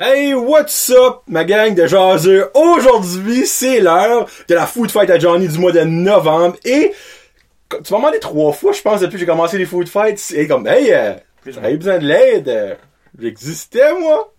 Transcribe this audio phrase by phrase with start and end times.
[0.00, 2.48] Hey, what's up, ma gang de jaseux?
[2.54, 6.92] Aujourd'hui, c'est l'heure de la Food Fight à Johnny du mois de novembre et
[7.68, 10.46] tu m'as demandé trois fois, je pense, depuis que j'ai commencé les Food Fights, et
[10.46, 11.14] comme, hey, euh,
[11.44, 12.78] j'avais besoin de l'aide,
[13.18, 14.32] j'existais, moi.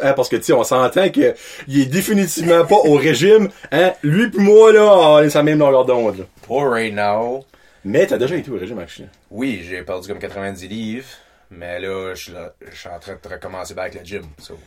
[0.00, 1.34] Hein, parce que, tu sais, on s'entend que
[1.66, 3.94] il est définitivement pas au régime, hein?
[4.04, 6.24] Lui pis moi, là, on est sa même longueur d'onde, là.
[6.46, 7.44] Pas right now.
[7.84, 9.08] Mais t'as déjà été au régime, actually.
[9.28, 11.08] Oui, j'ai perdu comme 90 livres.
[11.50, 14.22] Mais là, je suis là- je suis en train de recommencer back le gym.
[14.38, 14.58] so.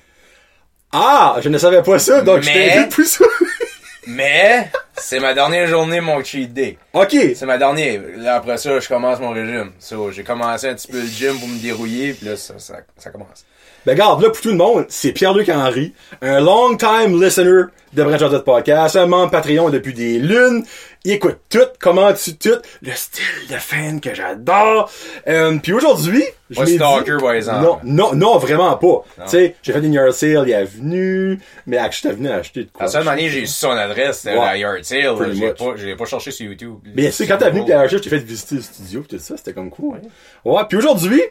[0.91, 3.25] Ah, je ne savais pas ça, donc je Mais- t'invite pour ça.
[4.07, 6.78] Mais, c'est ma dernière journée, mon cheat day.
[6.92, 7.15] ok.
[7.36, 8.01] C'est ma dernière.
[8.18, 9.71] Là, après ça, je commence mon régime.
[9.79, 12.78] So, j'ai commencé un petit peu le gym pour me dérouiller, puis là, ça, ça,
[12.98, 13.45] ça commence.
[13.86, 17.64] Ben regarde, là, pour tout le monde, c'est Pierre-Luc Henry, un long time listener
[17.94, 20.64] de Brand Charlotte Podcast, un membre Patreon depuis des lunes.
[21.04, 22.50] Il écoute tout, commente tout,
[22.84, 24.92] le style de fan que j'adore.
[25.28, 27.64] Euh, puis aujourd'hui, je m'ai stalker, dit- par exemple.
[27.64, 29.04] Non, non, non, vraiment pas.
[29.24, 32.70] Tu sais, j'ai fait une yard sale, il est venu, mais j'étais venu acheter de
[32.72, 32.86] quoi.
[32.86, 34.45] La seule manière j'ai su son adresse, c'était Ouais.
[34.45, 35.16] la Yard Sale.
[35.20, 36.76] Je l'ai pas, je l'ai pas cherché sur YouTube.
[36.95, 39.20] Mais tu sais, quand t'es venu la recherche, j'ai fait visiter le studio pis tout
[39.20, 39.98] ça, c'était comme cool.
[40.45, 41.23] Ouais, puis aujourd'hui,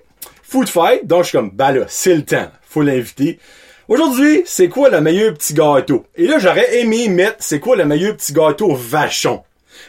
[0.51, 3.39] Food Fight, donc je suis comme, bah là, c'est le temps, faut l'inviter.
[3.87, 6.05] Aujourd'hui, c'est quoi le meilleur petit gâteau?
[6.17, 9.45] Et là, j'aurais aimé mettre, c'est quoi le meilleur petit gâteau vachon?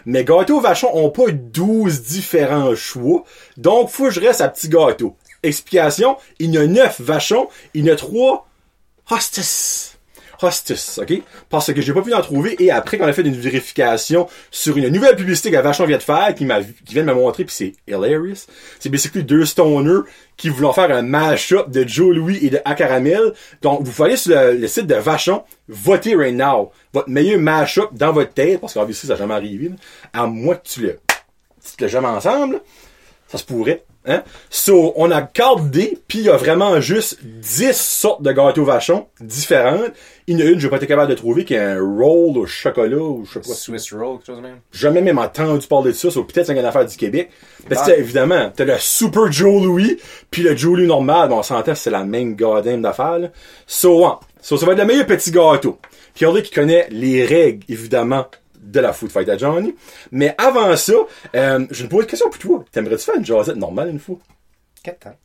[0.05, 3.23] Mais gâteau vachon ont pas 12 différents choix,
[3.57, 5.15] donc faut que je reste à petit gâteau.
[5.41, 8.47] Explication, il y a 9 vachons, il y en a 3
[9.09, 9.97] hostess.
[10.41, 11.21] Hostess, ok?
[11.49, 14.77] Parce que j'ai pas pu en trouver et après qu'on a fait une vérification sur
[14.77, 17.45] une nouvelle publicité que Vachon vient de faire, qui m'a, qui vient de me montrer
[17.45, 18.47] puis c'est hilarious.
[18.79, 20.01] C'est basically deux stoners
[20.37, 23.33] qui voulaient faire un mash-up de Joe Louis et de A Caramel.
[23.61, 26.71] Donc, vous allez sur le, site de Vachon, votez right now.
[26.93, 29.71] Votre meilleur mash-up dans votre tête, parce qu'obviously ça n'a jamais arrivé,
[30.13, 30.99] à moins que tu le,
[31.63, 32.61] tu le jamais ensemble.
[33.27, 33.83] Ça se pourrait.
[34.05, 34.23] Hein?
[34.49, 35.21] So, on a
[35.69, 39.91] D, puis il y a vraiment juste 10 sortes de gâteaux vachons différentes.
[40.25, 41.79] Il y en a une, je vais pas être capable de trouver, qui est un
[41.79, 43.53] roll au chocolat, ou je sais pas.
[43.53, 44.59] Swiss Roll, quelque chose de même.
[44.71, 47.29] Jamais même entendu parler de ça, so peut-être c'est une affaire du Québec.
[47.69, 47.83] Mais Ah.
[47.85, 49.97] c'est évidemment, t'as le Super Joe Louis,
[50.31, 53.27] puis le Joe Louis normal, ben on s'entend, c'est la même goddamn d'affaires, là.
[53.67, 54.13] So, ouais.
[54.41, 55.77] So, ça va être le meilleur petit gâteau.
[56.15, 58.25] Puis il y qui connaît les règles, évidemment,
[58.71, 59.75] de la Food Fight à Johnny.
[60.11, 60.93] Mais avant ça,
[61.35, 62.65] euh, je vais te poser une question pour toi.
[62.71, 64.17] T'aimerais-tu faire une jasette normale une fois?
[64.83, 65.15] Quatre ans.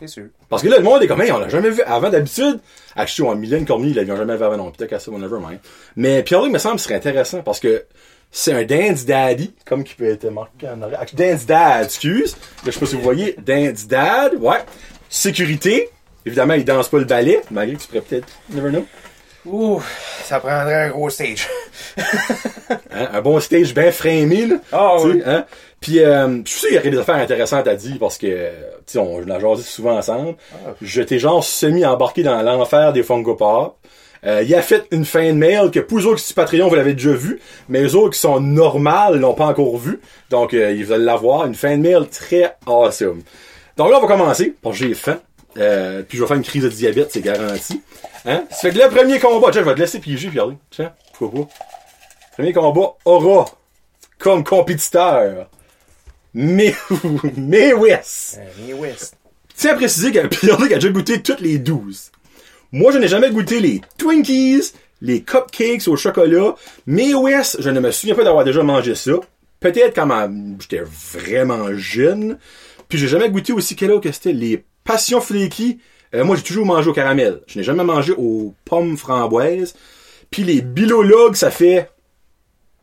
[0.00, 0.26] C'est sûr.
[0.48, 2.60] Parce que là, le monde est comme, hey, on l'a jamais vu avant d'habitude.
[2.94, 4.70] Actually, on Mylène Cormier, ils l'avaient jamais vu avant, non.
[4.70, 5.58] Peut-être qu'à ça, whatever, mind.
[5.96, 7.84] Mais Pierre-Luc, me semble, serait intéressant parce que
[8.30, 11.00] c'est un Dance Daddy, comme qui peut être marqué en arrière.
[11.00, 12.32] Actually, Dance Dad, excuse.
[12.34, 13.34] Là, je sais pas si vous voyez.
[13.44, 14.58] Dance Dad, ouais.
[15.08, 15.90] Sécurité.
[16.24, 18.84] Évidemment, il danse pas le ballet, malgré que tu pourrais peut-être, never know.
[19.50, 19.80] Ouh,
[20.24, 21.48] ça prendrait un gros stage.
[22.90, 24.56] Hein, Un bon stage bien framé, là.
[24.72, 25.22] Ah, oui.
[25.24, 25.44] hein.
[25.80, 28.26] Puis, euh, je suis sûr qu'il y aurait des affaires intéressantes à dire parce que,
[28.26, 28.52] tu
[28.86, 30.34] sais, on a jasé souvent ensemble.
[30.52, 30.72] Ah.
[30.82, 33.76] Je t'ai genre semi-embarqué dans l'enfer des Fungo Pop.
[34.26, 36.68] Euh, il a fait une fin de mail que pour eux autres qui sont Patreon,
[36.68, 40.00] vous l'avez déjà vu, mais eux autres qui sont normales l'ont pas encore vu.
[40.28, 41.46] Donc, euh, ils veulent l'avoir.
[41.46, 43.22] Une fin de mail très awesome.
[43.76, 45.20] Donc là, on va commencer, parce que j'ai faim.
[45.56, 47.80] Euh, puis je vais faire une crise de diabète, c'est garanti.
[48.24, 48.44] Hein?
[48.50, 50.50] Ça fait que le premier combat, tiens, je vais te laisser piéger, Pierre.
[50.70, 51.48] Tiens, pourquoi pas.
[52.36, 53.46] Premier combat aura
[54.18, 55.48] comme compétiteur.
[56.34, 56.74] Mais,
[57.36, 58.38] mais West.
[58.66, 59.16] Mais West.
[59.56, 62.12] Tiens à préciser que Pierre-Luc a déjà goûté toutes les 12.
[62.70, 66.54] Moi, je n'ai jamais goûté les Twinkies, les cupcakes au chocolat.
[66.86, 69.12] Mais West, je ne me souviens pas d'avoir déjà mangé ça.
[69.58, 72.38] Peut-être quand j'étais vraiment jeune.
[72.88, 75.78] Puis j'ai jamais goûté aussi quel que c'était les passions flaky.
[76.14, 77.42] Euh, moi, j'ai toujours mangé au caramel.
[77.46, 79.74] Je n'ai jamais mangé aux pommes framboises.
[80.30, 81.90] Puis les bilologues, ça fait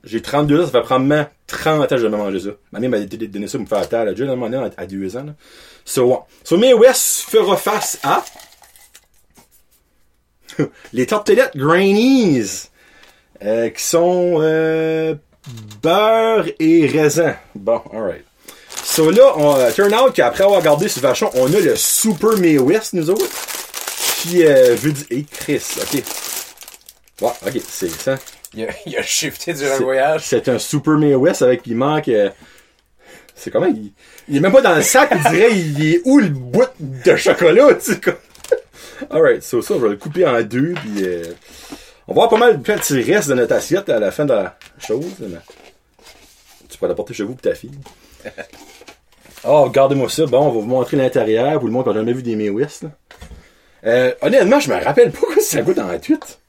[0.03, 2.49] j'ai 32 ans, ça fait probablement 30 ans que j'ai jamais mangé ça.
[2.71, 5.25] Ma mère m'a donné ça pour me faire taire, jeune, à à 2 ans.
[5.83, 6.73] So, ouais.
[6.73, 8.23] West fera face à
[10.93, 12.69] les tortillettes Grainies,
[13.43, 15.15] euh, qui sont euh,
[15.81, 17.35] beurre et raisin.
[17.55, 18.25] Bon, alright.
[18.95, 22.37] So là, on, euh, turn out qu'après avoir regardé ce vachon, on a le Super
[22.37, 23.25] May West, nous autres.
[24.21, 26.01] Qui, euh, veut dire, hey, Chris, ok.
[27.21, 28.17] Ouais, ok, c'est ça.
[28.53, 30.23] Il a, il a shifté durant le voyage.
[30.25, 32.07] C'est un Super May West avec il manque.
[32.07, 32.29] euh,
[33.35, 33.91] c'est comment il,
[34.29, 37.15] il est même pas dans le sac, il dirait il est où le bout de
[37.17, 38.13] chocolat, tu sais quoi.
[39.09, 41.21] Alright, so ça, je vais le couper en deux, puis euh,
[42.07, 44.31] on va avoir pas mal de petits restes de notre assiette à la fin de
[44.33, 45.03] la chose.
[45.19, 45.35] mais
[46.69, 47.71] tu peux l'apporter chez vous pour ta fille.
[49.47, 50.25] Oh, regardez-moi ça.
[50.25, 52.49] Bon, on va vous montrer l'intérieur pour le monde qui a jamais vu des May
[52.49, 52.85] West.
[53.85, 56.39] Euh, honnêtement, je me rappelle pas quoi ça goûte en tweet.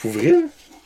[0.00, 0.34] Pour vrai?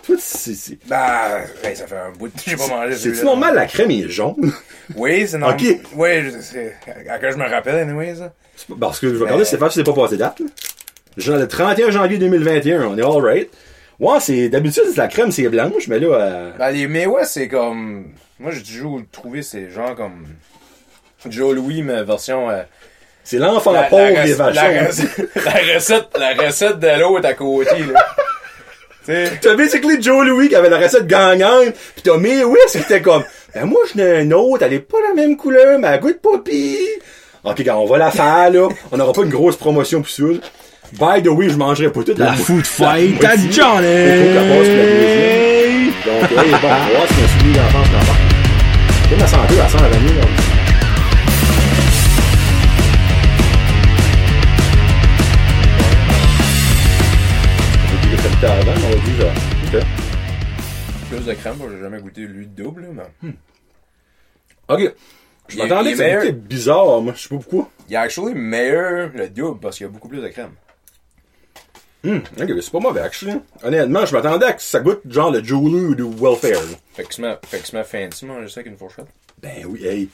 [0.04, 2.92] Toi, c'est, c'est, Bah, hey, ça fait un bout de j'ai pas mangé.
[2.92, 3.24] c'est-tu celui-là.
[3.24, 4.52] normal la crème est jaune?
[4.94, 5.58] Oui, c'est normal.
[5.60, 5.78] Ok.
[5.96, 6.08] Oui,
[6.42, 6.76] c'est,
[7.08, 8.32] à quoi je me rappelle, anyway, ça.
[8.54, 10.40] C'est pas- Parce que je vais regarder, c'est facile, c'est pas passé date.
[11.16, 13.50] le 31 janvier 2021, on est alright.
[13.98, 17.48] Ouais, c'est, d'habitude, c'est la crème, c'est blanche, mais là, euh, Ben, les West, c'est
[17.48, 18.12] comme.
[18.38, 20.26] Moi, j'ai toujours trouvé, c'est genre comme.
[21.30, 22.50] Joe Louis, mais version.
[22.50, 22.62] euh,
[23.24, 27.32] c'est l'enfant la, pauvre la des la, recette, la recette, la recette de l'autre à
[27.34, 28.06] côté, là.
[29.04, 29.32] tu sais.
[29.40, 33.02] T'as basically Joe Louis qui avait la recette gagnante, pis t'as May West qui était
[33.02, 33.24] comme,
[33.54, 36.20] ben moi j'en ai un autre, elle est pas la même couleur, mais elle goûte
[36.22, 36.78] pas pire.
[37.42, 38.68] Ok, gars, on va la faire, là.
[38.92, 40.22] On aura pas une grosse promotion pis ça.
[40.92, 43.36] By the way, je mangerai pas toute la, La food fight à.
[43.36, 43.50] Johnny!
[43.50, 43.62] Faut
[44.22, 45.86] qu'elle passe pour la deuxième.
[46.06, 48.18] Donc, hey, bon, on va voir si on suit l'enfance d'enfant.
[49.12, 50.45] Et ma santé, elle sent la vanille, là.
[61.08, 63.30] Plus de crème, j'ai jamais goûté lui double, mais.
[64.68, 64.92] Ok.
[65.48, 67.14] Je m'attendais que ça goûtait bizarre, moi.
[67.16, 67.70] Je sais pas pourquoi.
[67.88, 70.50] Il est actually meilleur le double parce qu'il y a beaucoup plus de crème.
[72.04, 73.40] Hum, ok, c'est pas mauvais, actually.
[73.62, 76.62] Honnêtement, je m'attendais à que ça goûte genre le Jolie ou du Welfare.
[76.92, 79.06] Fait que se met fancy, manger ça avec une fourchette.
[79.40, 80.08] Ben oui, hey.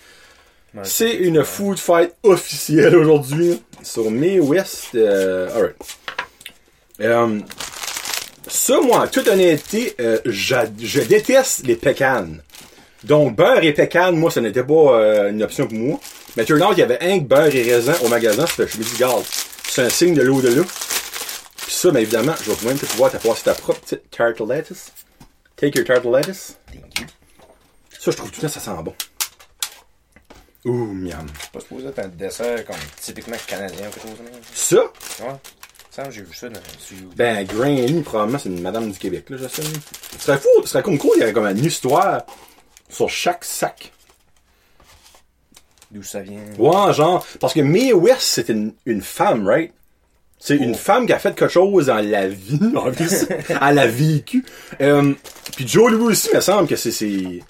[0.85, 4.95] C'est une food fight officielle aujourd'hui sur May West.
[4.95, 5.77] Euh, alright.
[7.01, 7.41] Euh,
[8.49, 12.43] ça, moi, en toute honnêteté, euh, je déteste les pécanes.
[13.05, 16.01] Donc, beurre et pécan, moi, ça n'était pas euh, une option pour moi.
[16.37, 18.47] Mais turn out, il y avait un beurre et raisin au magasin.
[18.47, 19.25] C'était, je me dis, garde,
[19.69, 20.63] c'est un signe de l'eau de là.
[21.57, 24.93] Puis ça, ben évidemment, je vais même te pouvoir t'apporter ta propre petite tartlettuce.
[25.57, 26.57] Take your tartlettuce.
[27.99, 28.95] Ça, je trouve tout temps, ça sent bon.
[30.65, 31.27] Ouh, miam.
[31.53, 34.77] Pas supposé être un dessert comme typiquement canadien ou quelque chose comme Ça,
[35.19, 35.25] ça?
[35.25, 35.35] Ouais.
[35.93, 36.59] Ça, j'ai vu ça dans
[37.15, 39.63] ben, Granny, probablement, c'est une madame du Québec, là, je sais.
[40.17, 42.23] Ce serait fou, ce serait comme cool, il y aurait comme une histoire
[42.89, 43.93] sur chaque sac.
[45.91, 46.41] D'où ça vient?
[46.59, 49.75] Ouais, genre, parce que Mae West, c'est une, une femme, right?
[50.39, 53.27] C'est une femme qui a fait quelque chose dans la vie, en plus.
[53.49, 54.47] Elle a vécu.
[54.81, 55.13] Euh,
[55.57, 57.41] puis Joe Louis aussi, il me semble que c'est.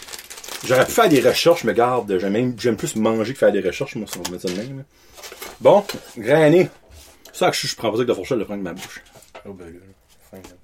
[0.67, 4.09] J'aurais pu faire des recherches, mais garde, j'aime, plus manger que faire des recherches, moi,
[4.11, 4.83] si on ça de même.
[5.61, 5.85] Bon,
[6.19, 6.67] Granny.
[7.33, 9.03] C'est ça que je, je prends pas avec de fourchette, le prendre avec ma bouche.
[9.47, 9.81] Oh, ben là.
[10.31, 10.57] Fin, là.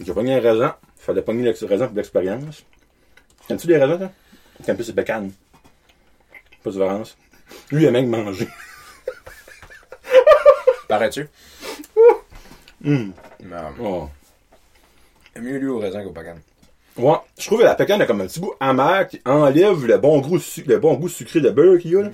[0.00, 0.76] J'ai pogné un raisin.
[0.96, 2.64] Fallait pogner le raisin pour l'expérience.
[3.48, 4.10] Aimes-tu les raisins, toi?
[4.64, 5.32] T'aimes plus le bécane?
[6.62, 7.16] Pas de différence.
[7.70, 8.48] Lui, il a même mangé.
[10.88, 11.28] Parais-tu?
[12.86, 13.06] Euh,
[13.80, 14.08] Oh.
[15.36, 16.36] mieux lui au raisin qu'au pacan.
[16.96, 19.98] Ouais, je trouve que la pécane a comme un petit goût amer qui enlève le
[19.98, 22.02] bon goût, su- le bon goût sucré de beurre qu'il y a.
[22.02, 22.10] Là.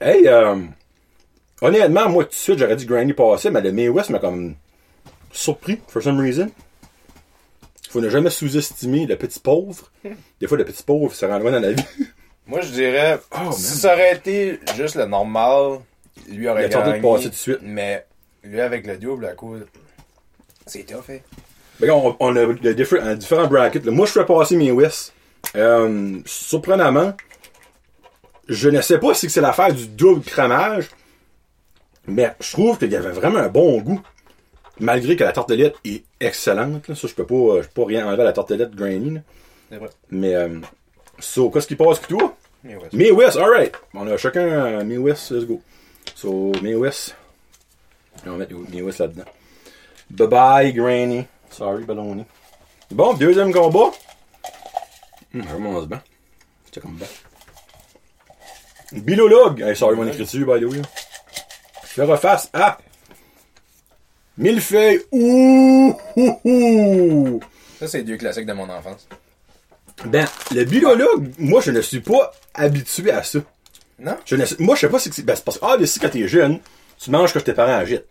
[0.00, 0.56] Hey, euh,
[1.60, 4.54] honnêtement, moi tout de suite j'aurais dit Granny passait, mais le May West m'a comme
[5.32, 6.50] surpris, for some reason.
[7.90, 9.90] Faut ne jamais sous-estimer le petit pauvre.
[10.40, 11.84] Des fois, le petit pauvre, ça rend loin dans la vie.
[12.46, 15.78] Moi, je dirais, Oh, si ça aurait été juste le normal,
[16.28, 17.02] lui aurait Il a tenté de gagné.
[17.02, 17.58] passer tout de suite.
[17.62, 18.04] Mais
[18.42, 19.64] lui, avec le double, à cause.
[20.66, 21.18] C'est tough, hein.
[21.80, 23.84] Là, on, on a le diffé- un différent bracket.
[23.84, 23.90] là.
[23.92, 25.12] Moi, je ferais passer mes West.
[25.56, 27.14] Euh, surprenamment,
[28.48, 30.88] je ne sais pas si c'est l'affaire du double cramage,
[32.06, 34.00] mais je trouve qu'il y avait vraiment un bon goût.
[34.80, 36.88] Malgré que la tartelette est excellente.
[36.88, 36.94] là.
[36.96, 39.00] Ça, je peux pas, je peux pas rien enlever à la tartelette vrai.
[40.10, 40.58] Mais, euh,
[41.20, 42.34] so, qu'est-ce qui passe que toi?
[42.92, 43.72] May West, alright.
[43.94, 45.60] On a chacun euh, May West, let's go.
[46.16, 47.14] So, May West.
[48.26, 49.24] On va mettre May West là-dedans.
[50.10, 51.24] Bye bye, Granny.
[51.56, 52.24] Sorry, Balloni.
[52.90, 53.92] Bon, deuxième combat.
[55.34, 56.02] Hum, commence bien.
[56.72, 57.06] C'est comme bien.
[58.92, 59.60] Bilologue.
[59.62, 60.82] Hey, sorry, mon écriture, by the way.
[61.84, 62.78] Faire face à.
[64.36, 65.02] Millefeuille.
[65.12, 67.40] Ouh, ouh, ouh.
[67.78, 69.06] Ça, c'est deux classiques de mon enfance.
[70.06, 73.38] Ben, le bilologue, moi, je ne suis pas habitué à ça.
[74.00, 74.16] Non?
[74.24, 75.86] Je ne sais- moi, je sais pas si c'est ben, c'est parce que, ah, mais
[75.86, 76.58] si quand t'es jeune,
[76.98, 78.06] tu manges que tes parents agitent.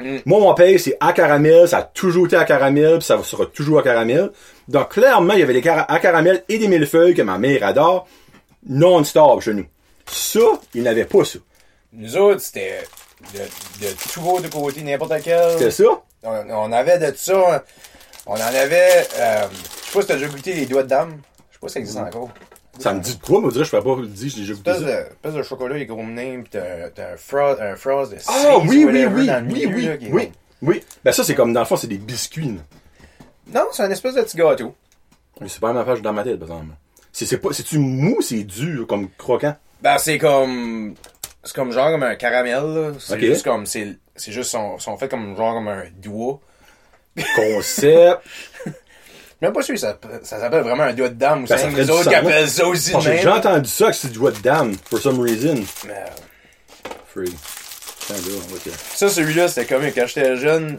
[0.00, 0.18] Mm.
[0.26, 3.46] Moi, mon père, c'est à caramel, ça a toujours été à caramel, puis ça sera
[3.46, 4.30] toujours à caramel.
[4.68, 7.64] Donc, clairement, il y avait des cara- à caramel et des millefeuilles que ma mère
[7.64, 8.06] adore,
[8.68, 9.66] non-stop chez nous.
[10.06, 10.40] Ça,
[10.74, 11.38] il n'avait pas ça.
[11.92, 12.80] Nous autres, c'était
[13.34, 13.40] de,
[13.86, 15.58] de tout beau de côté, n'importe quel.
[15.58, 15.84] C'est ça?
[16.22, 17.64] On, on avait de ça.
[18.26, 19.06] On en avait.
[19.18, 21.20] Euh, je sais pas si t'as déjà goûté les doigts de dame.
[21.50, 22.28] Je sais pas si ça existe encore.
[22.78, 24.86] Ça me dit de quoi, dirait, je fais pas le dire, j'ai déjà goûté Espèce
[24.86, 28.18] de, espèce de chocolat, il est gros nez, pis t'as un frost, un frost de
[28.28, 30.32] Ah, oui, oui, oui, oui, oui, oui,
[30.62, 30.84] oui.
[31.04, 32.56] Ben, ça, c'est comme, dans le fond, c'est des biscuits,
[33.52, 34.74] Non, c'est un espèce de petit gâteau.
[35.40, 36.74] Mais c'est pas même affaire dans ma tête, par exemple.
[37.12, 39.56] C'est, c'est pas, c'est-tu mou ou c'est dur, comme croquant?
[39.82, 40.94] Ben, c'est comme.
[41.44, 42.92] C'est comme genre comme un caramel, là.
[42.98, 43.64] C'est juste comme.
[43.64, 44.50] C'est c'est juste.
[44.50, 46.40] Sont, sont faits comme genre comme un doigt.
[47.36, 48.22] Concept.
[49.40, 51.70] même pas sûr que ça, ça s'appelle vraiment un doigt de dame ou Ben, c'est
[51.70, 54.38] les autres qui appellent ça aussi J'ai déjà entendu ça que c'est du doigt de
[54.38, 55.56] dame, for some reason.
[55.86, 56.04] Mais,
[57.06, 57.34] Free.
[58.08, 58.14] Va
[58.64, 60.78] te- Ça, celui-là, c'était comme quand j'étais jeune,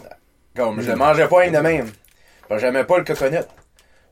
[0.56, 1.90] comme je le mangeais pas rien de même.
[2.50, 3.38] Que j'aimais pas le coconut.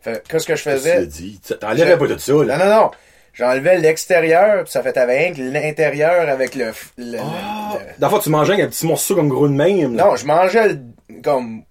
[0.02, 1.06] Fait qu'est-ce que je faisais?
[1.08, 1.40] dit.
[1.60, 2.58] T'enlèverais pas tout ça, là.
[2.58, 2.92] Non, non, non.
[3.34, 7.78] J'enlevais l'extérieur, pis ça fait que l'intérieur avec le, le- Ah!
[8.00, 10.06] le- fond, tu mangeais avec un petit morceau comme gros de même, là.
[10.06, 11.64] Non, je mangeais le- comme.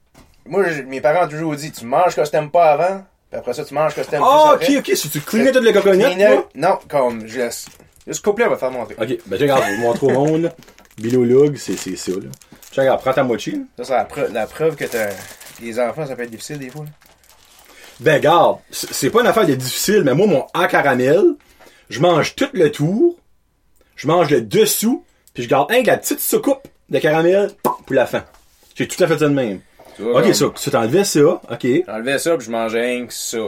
[0.49, 3.53] Moi, mes parents ont toujours dit tu manges ce que t'aimes pas avant, puis après
[3.55, 4.93] ça, tu manges ce que t'aimes Ah, plus ok, après.
[4.93, 6.49] ok, si tu cleanais tout le coconut, Cleaner- toi?
[6.55, 7.67] Non, comme, je laisse.
[8.11, 8.95] Ce couple-là va faire montrer.
[9.01, 10.53] Ok, ben, regarde, je vais vous montrer au monde, là.
[10.99, 12.29] Bilolog, c'est, c'est ça, là.
[12.71, 13.61] Tiens, regarde, prends ta moitié.
[13.79, 15.09] Ça, c'est la, preuve- la preuve que t'as.
[15.61, 16.85] Les enfants, ça peut être difficile des fois.
[16.85, 16.91] là.
[18.01, 21.23] Ben, regarde, c'est pas une affaire de difficile, mais moi, mon A caramel,
[21.89, 23.17] je mange tout le tour,
[23.97, 27.77] je mange le dessous, puis je garde un que la petite soucoupe de caramel pour
[27.91, 28.25] la fin.
[28.75, 29.61] J'ai tout à fait ça de même.
[29.97, 31.67] Tu vois, Ok, ça, ça t'enlevais ça, ok.
[31.87, 33.39] J'enlevais ça, puis je mangeais rien que ça.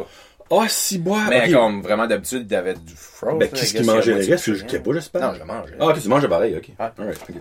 [0.50, 1.52] Ah, si, bois, Mais ok.
[1.52, 3.38] comme vraiment d'habitude, t'avais du frost.
[3.38, 4.54] Ben, qu'est-ce I qui guess, mangeait il le reste?
[4.54, 5.20] Je sais pas, j'espère.
[5.20, 5.74] Non, je le mangeais.
[5.78, 6.68] Ah, ok, tu manges pareil, ok.
[6.68, 6.86] Ouais.
[6.98, 7.34] Alright, ok.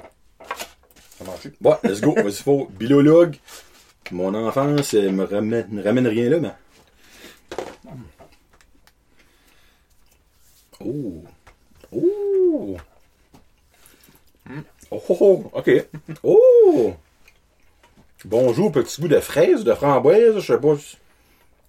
[1.17, 1.53] Ça mange plus.
[1.61, 2.67] Bon, let's go, vas-y, faut.
[2.77, 3.37] Bilologue.
[4.11, 6.51] Mon enfance me ramène, me ramène rien là, mais.
[10.83, 11.23] Oh.
[11.91, 12.77] Oh.
[14.91, 15.71] Oh, oh, oh, ok.
[16.23, 16.93] Oh.
[18.25, 20.75] Bonjour, petit goût de fraise, de framboise, je sais pas.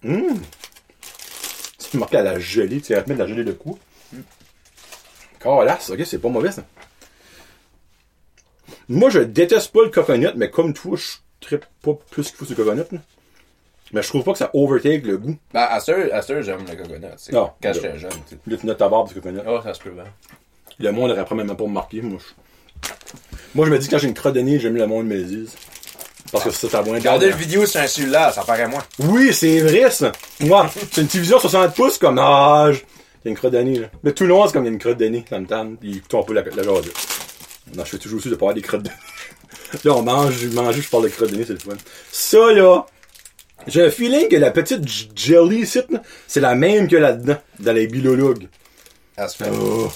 [0.03, 0.41] Hum.
[1.77, 3.77] C'est marqué à la gelée, tu vas te mettre de la gelée de cou.
[5.39, 6.63] Calasse, ok, c'est pas mauvais ça.
[8.87, 12.45] Moi, je déteste pas le coconut, mais comme toi, je trippe pas plus qu'il faut
[12.45, 12.83] sur le coconut.
[12.91, 12.99] là.
[13.91, 15.37] Mais je trouve pas que ça overtake le goût.
[15.53, 17.05] Ben, à ce à j'aime le coconut.
[17.31, 18.37] Non, Quand j'étais jeune, sais.
[18.45, 19.39] Là, tu notes ta barbe du coconut.
[19.47, 20.03] Oh, ça se peut bien.
[20.79, 22.01] Le monde aurait probablement pas remarqué.
[22.01, 22.87] Moi, je...
[23.55, 25.23] moi, je me dis quand j'ai une crotte de nez, j'aime le monde me le
[25.23, 25.55] dise.
[26.31, 28.83] Parce que ça, t'as moins Regardez le vidéo sur un cellulaire, ça paraît moins.
[28.99, 30.11] Oui, c'est vrai, ça.
[30.41, 32.75] Moi, c'est une télévision 60 pouces, comme, ah, il
[33.25, 33.87] y a une crotte nez, là.
[34.03, 35.79] Mais tout le monde, c'est comme il y a une crotte nez, ça me tente.
[35.81, 36.63] Ils écoutent un peu la, la.
[36.63, 36.81] Non,
[37.83, 38.91] je fais toujours aussi de pas avoir des crottes nez.
[39.83, 41.77] Là, on mange, je mange, je parle de crotte de nez, c'est le fun.
[42.11, 42.85] Ça, là,
[43.67, 44.83] j'ai un feeling que la petite
[45.15, 45.79] jelly ici,
[46.27, 48.47] c'est la même que là-dedans, dans les bilologues.
[49.17, 49.49] Ça se fait.
[49.53, 49.91] Oh.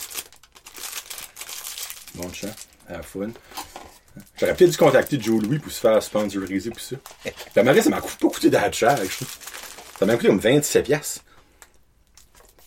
[2.16, 2.54] Bon chant,
[2.90, 3.30] à la fun.
[4.40, 6.96] J'aurais peut-être dû contacter Joe Louis pour se faire sponsoriser pour ça.
[7.56, 9.28] La ça m'a coûté- pas coûté d'être cher, je trouve.
[10.00, 11.22] Ça m'a coûté comme 27 piastres.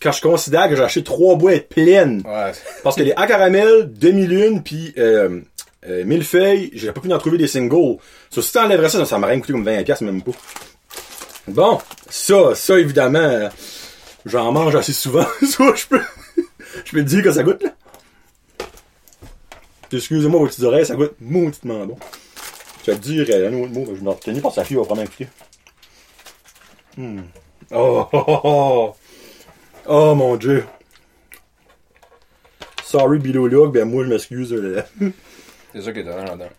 [0.01, 2.21] Quand je considère que j'ai acheté trois boîtes pleines.
[2.25, 2.51] Ouais.
[2.83, 5.41] Parce que les à caramel, demi-lune, puis euh,
[5.87, 7.97] euh, millefeuilles, j'ai pas pu en trouver des singles.
[8.29, 10.31] So, si t'enlèverais ça, ça m'aurait rien coûté comme 20 piastres, même pas.
[11.47, 13.49] Bon, ça, ça, évidemment, euh,
[14.25, 15.25] j'en mange assez souvent.
[15.47, 16.01] ça, je peux,
[16.85, 17.71] je peux te dire que ça goûte, là.
[19.91, 21.97] Excusez-moi, vos petites oreilles, ça goûte mauditement bon.
[22.85, 24.77] Je vais te dire euh, un autre mot, je me retenir parce que sa fille
[24.77, 25.27] va vraiment écouter.
[26.97, 27.21] Hmm.
[27.71, 28.95] Oh, oh, oh, oh.
[29.89, 30.65] Oh, mon dieu.
[32.83, 34.53] Sorry, Bilolog, ben moi je m'excuse.
[34.53, 34.81] euh,
[35.73, 36.49] C'est ça qui est dedans, là-dedans.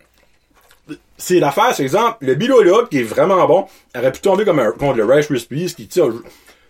[1.16, 3.66] C'est l'affaire, c'est exemple, le Bilolog qui est vraiment bon,
[3.96, 6.06] aurait pu tomber comme un contre le Rice Krispies qui, tu sais,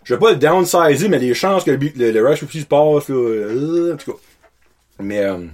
[0.04, 3.08] je, vais pas le downsizer, mais les chances que le, le, le Rice Krispies passe,
[3.08, 4.18] là, euh, en tout cas.
[5.00, 5.46] Mais, euh,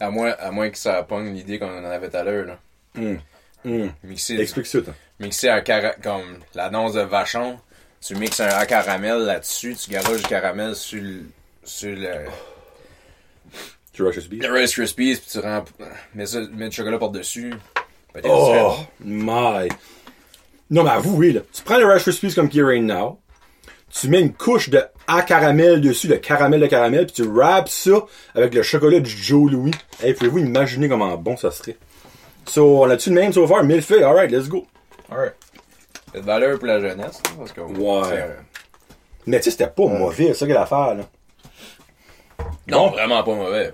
[0.00, 2.58] À moins, à moins que ça pogne l'idée qu'on en avait tout à l'heure, là.
[2.98, 3.18] hum,
[3.64, 3.92] hum.
[4.02, 4.78] Mixer, explique ça,
[5.20, 7.58] mixer un cara- comme l'annonce de Vachon,
[8.00, 11.22] tu mixes un à caramel là-dessus, tu garages du caramel sur le,
[11.62, 12.26] sur le,
[13.92, 14.38] Tu Rice Krispies.
[14.40, 15.72] le Rice Krispies, puis tu remplis,
[16.14, 17.54] mets, ça, mets du chocolat par-dessus.
[18.24, 19.68] Oh, my.
[20.70, 21.40] Non, mais avoue, oui, là.
[21.52, 23.20] Tu prends le Rice Krispies comme qui est right now.
[23.90, 27.70] Tu mets une couche de à caramel dessus, le caramel de caramel, puis tu wraps
[27.72, 29.72] ça avec le chocolat du Joe Louis.
[30.02, 31.76] Hey, pouvez-vous imaginer comment bon ça serait?
[32.46, 33.64] So, on a-tu le même so far?
[33.64, 34.66] Mille feuilles, alright, let's go.
[35.10, 35.34] Alright.
[36.12, 37.60] C'est de valeur pour la jeunesse, là, parce que.
[37.60, 38.02] Ouais.
[38.08, 38.36] c'est-
[39.26, 41.04] Mais tu sais, c'était pas mauvais, c'est ça qu'il a l'affaire, là.
[42.66, 43.72] Non, vraiment pas mauvais.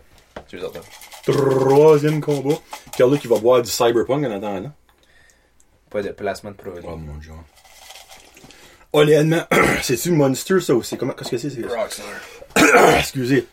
[0.49, 0.81] Tu veux dire,
[1.25, 2.55] Troisième combat.
[2.93, 4.73] Qui va boire du Cyberpunk en attendant.
[5.91, 6.85] pas de placement de produit.
[6.87, 7.33] Oh mon dieu.
[8.93, 9.43] Honnêtement,
[9.83, 10.97] c'est-tu Monster ça aussi?
[10.97, 11.51] Comment, qu'est-ce que c'est?
[11.51, 12.07] c'est- Rockstar.
[12.99, 13.47] Excusez.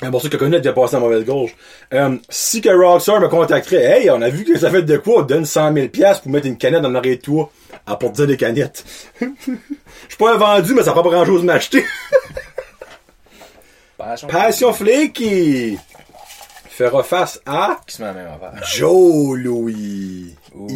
[0.00, 1.54] Un morceau coconut qui a passé à mauvaise gorge.
[1.92, 5.20] Euh, si que Rockstar me contacterait, hey, on a vu que ça fait de quoi,
[5.20, 7.50] on donne 100 000 piastres pour mettre une canette dans l'arrêt de toi.
[7.86, 8.84] À pour dire des canettes.
[9.20, 11.84] Je suis pas un vendu, mais ça prend pas grand chose de m'acheter.
[13.98, 14.28] Passion.
[14.28, 15.76] Passion Flaky!
[16.70, 18.62] Fera face à Qui se met la même affaire?
[18.64, 20.36] Joe Louis.
[20.54, 20.68] Ouh.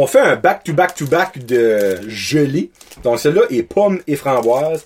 [0.00, 2.70] On, fait un back-to-back-to-back de gelée.
[3.02, 4.82] Donc celle-là est pomme et framboise.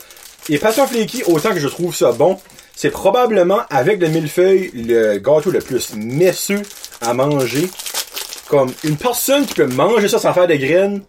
[0.48, 2.38] Et Passion Flaky, autant que je trouve ça bon,
[2.74, 6.62] c'est probablement avec le millefeuille le gâteau le plus messeux
[7.00, 7.68] à manger.
[8.48, 11.02] comme une personne qui peut manger ça sans faire des graines,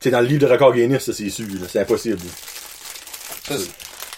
[0.00, 1.46] c'est dans le livre de record Guinness, ça, c'est sûr.
[1.68, 2.20] C'est impossible.
[3.46, 3.70] Ça, c'est-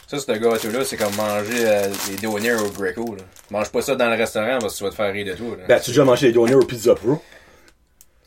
[0.07, 3.15] ça, ce gâteau-là, c'est comme manger euh, des donuts au Greco.
[3.17, 3.23] Là.
[3.51, 5.57] Mange pas ça dans le restaurant parce que tu vas te faire rire de toi.
[5.57, 5.65] Là.
[5.69, 7.23] Ben, tu as déjà mangé des donuts au Pizza Pro?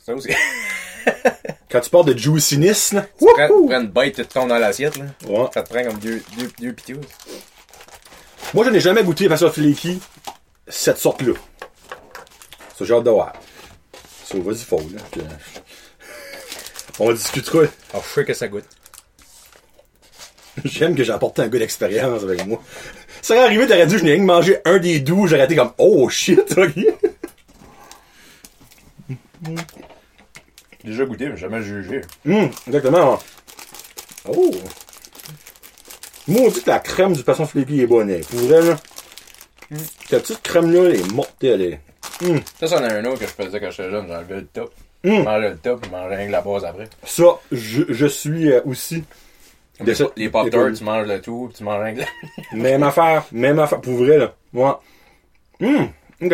[0.03, 0.29] ça aussi.
[1.69, 3.05] Quand tu parles de juiciness, là.
[3.19, 4.97] tu prends, une bite, tu te tombes dans l'assiette.
[4.97, 5.05] Là.
[5.27, 5.47] Ouais.
[5.53, 7.01] Ça te prend comme deux, deux, deux pitous.
[8.53, 9.99] Moi, je n'ai jamais goûté façon flaky,
[10.67, 11.33] cette sorte-là.
[12.77, 13.33] Ça, j'ai hâte de voir.
[14.25, 15.01] Ça, vas-y, faux, là.
[15.17, 15.21] Euh,
[16.99, 17.63] On discutera.
[17.93, 18.65] Oh, je sais que ça goûte.
[20.63, 22.61] J'aime que j'ai apporté un gars d'expérience avec moi.
[23.21, 25.55] Ça serait arrivé, t'aurais dit, je n'ai rien que mangé un des doux, j'aurais été
[25.55, 26.75] comme, oh shit, ok.
[30.85, 32.01] J'ai déjà goûté, mais jamais jugé.
[32.27, 33.19] Hum, exactement.
[34.27, 34.51] Oh.
[36.27, 38.19] Moi, on dit que la crème du poisson flaky est bonne.
[38.21, 38.77] Pour vrai, là.
[40.07, 41.79] Cette petite crème-là, elle est mortelle, elle.
[42.59, 44.07] Ça, c'en a un autre que je faisais quand j'étais jeune.
[44.07, 44.73] J'enlevais le top.
[45.03, 45.09] Mm.
[45.09, 46.89] Je mangeais le top, je mangeais rien que la base après.
[47.03, 49.03] Ça, je, je suis euh, aussi.
[49.79, 52.57] De les, les tu manges le tout, puis tu manges rien que la...
[52.57, 53.81] Même affaire, même affaire.
[53.81, 54.33] Pour vrai, là.
[54.53, 54.81] Moi.
[55.61, 55.89] Hum,
[56.21, 56.33] ok.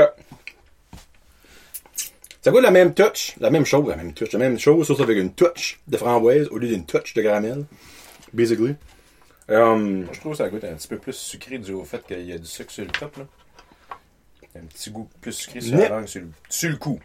[2.41, 4.99] Ça goûte la même touch, la même chose, la même touch, la même chose, sauf
[5.01, 7.65] avec une touch de framboise au lieu d'une touch de caramel.
[8.33, 8.75] Basically.
[9.47, 12.21] Um, Je trouve que ça goûte un petit peu plus sucré dû au fait qu'il
[12.25, 13.17] y a du sucre sur le top.
[13.17, 13.25] Là.
[14.55, 16.99] Un petit goût plus sucré sur la langue, sur le, sur le cou.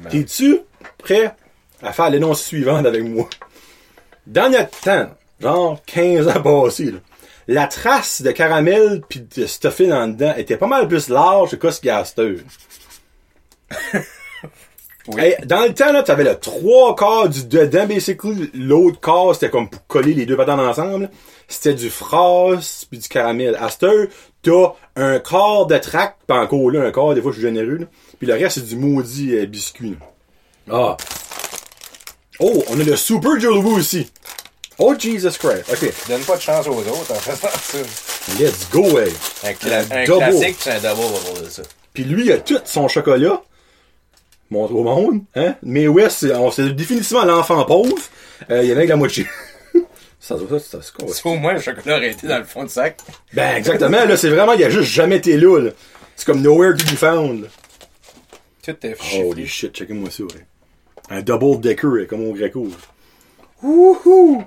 [0.00, 0.60] Mais- T'es-tu
[0.98, 1.34] prêt
[1.82, 3.28] à faire l'énoncé suivante avec moi?
[4.26, 6.98] Dans notre temps, genre 15 ans passés, là,
[7.46, 11.70] la trace de caramel pis de stuffing en dedans était pas mal plus large que
[11.70, 12.38] ce qu'il y a à cette heure.
[15.08, 15.20] Oui.
[15.22, 18.50] Hey, dans le temps, là, t'avais le trois quarts du dedans, basically.
[18.54, 21.10] L'autre quart, c'était comme pour coller les deux patates ensemble.
[21.48, 23.58] C'était du phrase puis du caramel.
[23.82, 24.06] Heure,
[24.42, 27.78] t'as un quart de track, pis encore là, un quart, des fois, je suis généreux,
[27.78, 27.86] là.
[28.18, 30.06] Puis le reste, c'est du maudit euh, biscuit, là.
[30.72, 30.96] Ah.
[32.38, 34.10] Oh, on a le Super Jolly aussi.
[34.78, 35.64] Oh, Jesus Christ.
[35.70, 35.92] OK.
[36.08, 37.78] Donne pas de chance aux autres en faisant ça.
[38.38, 39.12] Let's go, hey.
[39.44, 41.62] Un, cla- Un classique, c'est un double on va dire ça.
[41.92, 43.42] Puis lui, il a tout son chocolat.
[44.50, 45.54] Montre au monde, hein?
[45.62, 47.94] Mais West, c'est on- c'est définitivement l'enfant pauvre.
[48.50, 49.26] Euh, il y en a avec la moitié.
[50.20, 52.68] ça, ça, ça, c'est quoi, au moins le chocolat aurait été dans le fond du
[52.70, 52.98] sac.
[53.32, 55.70] Ben, exactement, là, c'est vraiment, il a juste jamais été là, là.
[56.16, 57.48] C'est comme nowhere to be found, là.
[58.62, 59.46] Tout est Holy chiffré.
[59.46, 60.46] shit, checkez-moi ça, ouais.
[61.10, 62.68] Un double decker, comme au Greco.
[63.62, 64.44] Wouhou!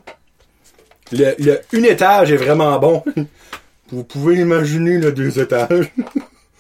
[1.12, 3.04] Le, le une étage est vraiment bon.
[3.92, 5.92] Vous pouvez imaginer le deux étages.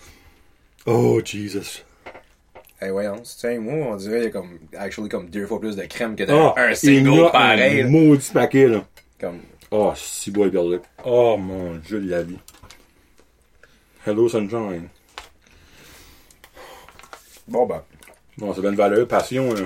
[0.85, 1.83] oh, Jesus.
[2.83, 6.23] Hey, voyons, tiens, moi, on dirait comme, actually, comme deux fois plus de crème que
[6.23, 7.81] dans Ah, un y single a pareil.
[7.83, 8.83] Un maudit paquet, là.
[9.19, 9.39] Comme,
[9.71, 10.79] Oh, si boy perdu.
[11.05, 12.37] Oh, mon dieu de la vie.
[14.05, 14.89] Hello, Sunshine.
[17.47, 17.81] bon, ben,
[18.37, 19.61] Bon, c'est bien une valeur, passion, là.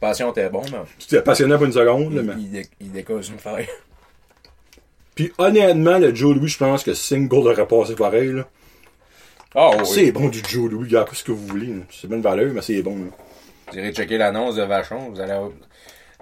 [0.00, 2.34] passion était bon, mais Tu t'es passionné pour une seconde, là, mais.
[2.38, 3.68] il, dé- il décose une faille.
[5.14, 8.32] Puis honnêtement, le Joe Louis, je pense que single aurait passé pareil.
[8.32, 8.46] Là.
[9.54, 9.86] Ah, oui.
[9.86, 11.74] C'est bon du Joe Louis, gars, qu'est-ce que vous voulez.
[11.90, 12.94] C'est bien une valeur, mais c'est bon.
[13.72, 15.50] Vous irez checker l'annonce de Vachon, vous allez avoir-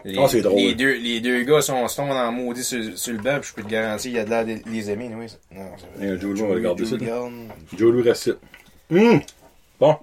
[0.05, 0.59] Les, Ah, c'est drôle.
[0.59, 3.55] Les deux, les deux gars sont, sont en maudit sur, sur le banc, puis je
[3.55, 5.27] peux te garantir, il y a de l'air de les aimer, oui.
[5.51, 6.97] Non, c'est Et Joe Louis, on va regarder ça.
[7.77, 8.37] Joe Louis reste.
[8.93, 9.21] Hum!
[9.81, 9.97] Bon.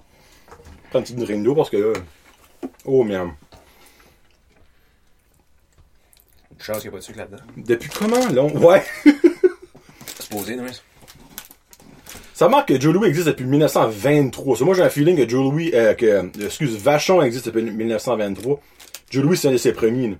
[0.90, 1.92] Prends une petite drink d'eau parce que là.
[2.84, 3.32] Oh, miam.
[6.50, 7.42] Une chance qu'il n'y a pas de sucre là-dedans.
[7.56, 8.28] Depuis comment?
[8.30, 8.52] Long?
[8.56, 8.82] Ouais.
[10.18, 10.70] C'est posé, oui.
[12.42, 14.56] Ça marque que Joe Louis existe depuis 1923.
[14.56, 17.62] So, moi, j'ai un feeling que Joe Louis, euh, que, euh, excuse, Vachon existe depuis
[17.62, 18.58] 1923.
[19.12, 20.16] Joe Louis, c'est un de ses premiers, là.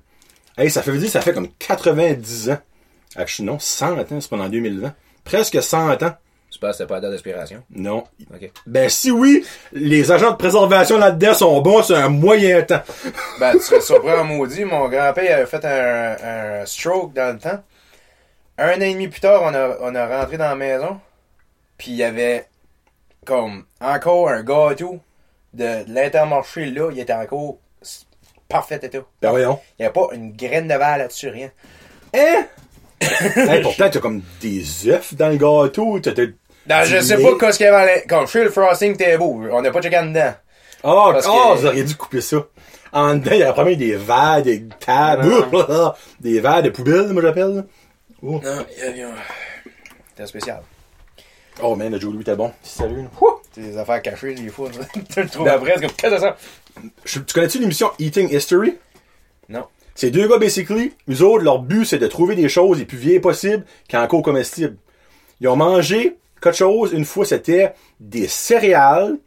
[0.56, 2.58] Hey, ça fait dire, ça fait comme 90 ans.
[3.16, 4.94] Actually, non, 100 ans, c'est pendant 2020.
[5.24, 6.12] Presque 100 ans.
[6.48, 7.64] Tu penses que c'était pas la date d'expiration?
[7.74, 8.04] Non.
[8.68, 12.82] Ben, si oui, les agents de préservation là-dedans sont bons, c'est un moyen temps.
[13.40, 14.64] Ben, tu serais surpris en maudit.
[14.64, 17.64] Mon grand-père avait fait un, un stroke dans le temps.
[18.58, 21.00] Un an et demi plus tard, on a, on a rentré dans la maison.
[21.82, 22.46] Puis il y avait
[23.26, 25.00] comme encore un gâteau
[25.52, 26.90] de, de l'intermarché là.
[26.92, 27.56] Il était encore
[28.48, 29.00] parfait état.
[29.20, 29.58] Ben, voyons.
[29.76, 31.50] Il n'y avait pas une graine de verre là-dessus, rien.
[32.14, 32.46] Hein?
[33.00, 35.98] hey, pourtant, t'as comme des œufs dans le gâteau.
[35.98, 36.26] T'as, t'as-
[36.70, 39.18] Non, je Du sais pas qu'est-ce qu'il y avait Comme je sais, le frosting était
[39.18, 39.42] beau.
[39.50, 40.34] On n'a pas checké en dedans.
[40.84, 42.46] Ah, Parce ah, que- vous auriez dû couper ça.
[42.92, 45.34] En dedans, il y a probablement des verres, des tables,
[46.20, 47.64] des verres de poubelle, moi j'appelle.
[48.22, 48.40] Oh.
[48.40, 49.14] Non, il y avait un...
[50.10, 50.62] C'était spécial.
[51.62, 52.52] Oh man, le Joe Louis était bon.
[52.62, 53.04] Salut.
[53.52, 54.70] C'est des affaires cachées, des fois.
[54.70, 56.36] tu le trouves Ben- après, c'est comme, qu'est-ce que c'est ça?
[57.04, 58.74] Je- Tu connais-tu l'émission Eating History?
[59.48, 59.64] Non.
[59.94, 62.96] Ces deux gars, basically, eux autres, leur but, c'est de trouver des choses les plus
[62.96, 64.76] vieilles possibles qui encore comestibles.
[65.40, 69.18] Ils ont mangé quelque chose, une fois, c'était des céréales,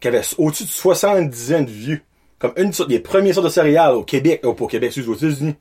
[0.00, 2.00] qui avait au-dessus de 70 ans de vieux.
[2.38, 5.14] Comme une sorte des premiers sortes de céréales au Québec, oh, pas au Québec, aux
[5.14, 5.56] États-Unis.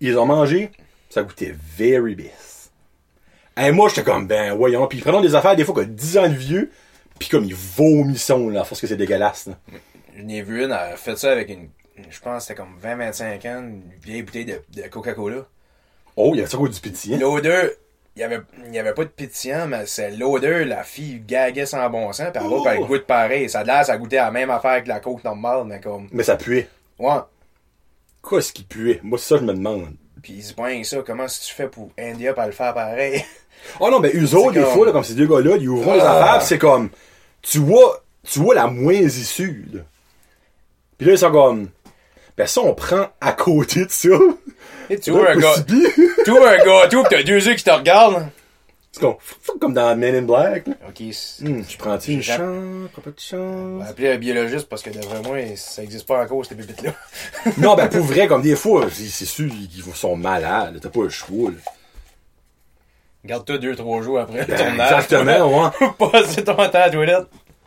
[0.00, 0.70] Ils ont mangé,
[1.10, 2.55] ça goûtait very best.
[3.58, 4.86] Et moi, j'étais comme, ben, voyons.
[4.86, 6.70] Puis ils prennent des affaires, des fois, que 10 ans de vieux,
[7.18, 9.54] puis comme ils vomissent, là, à force que c'est dégueulasse, là.
[10.16, 11.68] Je n'ai vu une, elle a fait ça avec une,
[12.10, 15.46] je pense que c'était comme 20-25 ans, une vieille bouteille de, de Coca-Cola.
[16.16, 17.18] Oh, il y avait ça quoi du pétillant?
[17.18, 17.70] L'odeur,
[18.14, 18.40] il y avait,
[18.72, 22.38] y avait pas de pétillant, mais c'est l'odeur, la fille gaguait sans bon sens, pis
[22.38, 22.66] elle va, Oh!
[22.66, 23.50] elle goûte pareil.
[23.50, 26.22] Ça a l'air, ça goûtait la même affaire que la coke normale, mais comme, Mais
[26.22, 26.68] ça puait.
[26.98, 27.16] ouais.
[28.22, 29.00] Quoi, ce qui puait?
[29.02, 29.94] Moi, c'est ça, je me demande.
[30.22, 32.74] Pis ils se poignent ça, comment est-ce que tu fais pour India pas le faire
[32.74, 33.24] pareil?
[33.80, 35.94] Oh non, mais eux autres, des comme- fois, là, comme ces deux gars-là, ils ouvrent
[35.94, 36.12] les Ah.
[36.22, 36.88] affaires, pis c'est comme,
[37.42, 39.54] tu vois, tu vois la moisissure.
[39.72, 39.80] là.
[40.98, 41.68] Puis là, ils sont comme,
[42.36, 44.08] ben ça, on prend à côté de ça.
[44.88, 45.54] Et tu vois un gars,
[46.24, 48.28] tu vois un gâteau pis t'as deux yeux qui te regardent.
[48.98, 49.16] C'est comme,
[49.60, 50.66] comme dans Men in Black.
[50.66, 50.74] là.
[50.88, 51.02] Ok,
[51.44, 52.38] Hum, tu prends-tu une chance?
[52.92, 53.82] Prends pas de chance?
[53.82, 56.92] va appeler un biologiste parce que d'après moi, ça existe pas encore, ces bébites-là.
[57.58, 60.78] Non, ben pour vrai, comme des fois, c'est sûr qu'ils sont malades.
[60.80, 61.50] T'as pas le choix.
[61.50, 61.56] là.
[63.24, 64.92] Garde-toi deux, trois jours après Ben, tournage.
[64.92, 65.88] exactement, ouais.
[66.12, 67.26] Passer ton temps à la toilette.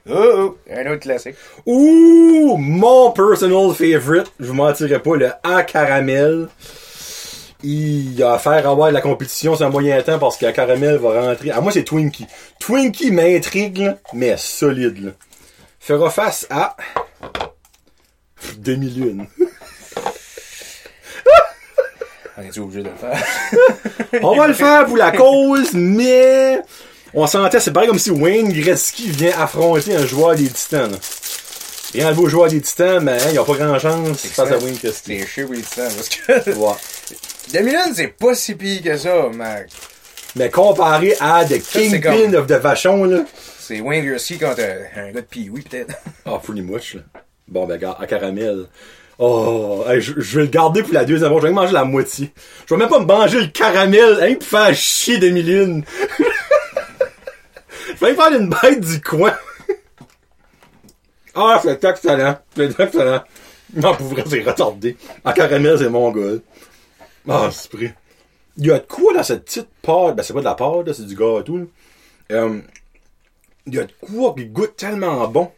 [0.09, 1.35] Oh, oh, un autre classique.
[1.65, 6.47] Ouh, mon personal favorite, je vous mentirai pas, le A caramel.
[7.61, 10.53] Il a affaire à avoir de la compétition sur un moyen temps parce que la
[10.53, 11.51] caramel va rentrer.
[11.51, 12.25] À moi, c'est Twinkie.
[12.59, 15.03] Twinkie m'intrigue, mais solide.
[15.03, 15.11] Là.
[15.79, 16.77] Fera face à
[18.57, 19.27] demi-lune.
[22.37, 23.21] On est obligé de le faire?
[24.23, 26.61] On va le faire pour la cause, mais
[27.13, 30.95] on sentait, c'est pareil comme si Wayne Gretzky vient affronter un joueur des Titans.
[31.93, 34.51] Rien de beau joueur des Titans, mais hein, il n'y a pas grand chance face
[34.51, 35.19] à Wayne Gretzky.
[35.19, 36.51] C'est chier les titans, parce que...
[36.51, 36.73] Ouais.
[37.53, 39.67] Demi-lune, c'est pas si pire que ça, mec.
[40.35, 43.23] Mais comparé à The Kingpin comme- of the Vachon, là.
[43.59, 45.93] C'est Wayne Gretzky contre un, un gars de Pee-Wee, peut-être.
[46.25, 47.01] Ah, pretty much, là.
[47.47, 48.65] Bon, ben, gars, à caramel.
[49.17, 51.41] Oh, hey, je, je vais le garder pour la deuxième fois.
[51.41, 52.31] Je vais manger la moitié.
[52.67, 55.83] Je vais même pas me manger le caramel, hein, pour faire chier demi-lune.
[57.99, 59.33] je vais faire une bête du coin.
[61.35, 62.37] ah, c'est excellent.
[62.55, 63.23] C'est excellent.
[63.75, 64.95] Non, pour vrai, c'est retardé.
[65.25, 66.37] À caramel, c'est mon gars.
[67.27, 67.89] Ah, c'est pris.
[68.57, 70.15] Il y a de quoi dans cette petite pâte?
[70.15, 71.65] Ben, c'est pas de la pâte, c'est du gâteau, là.
[72.31, 72.59] Euh,
[73.65, 75.51] il y a de quoi qui goûte tellement bon.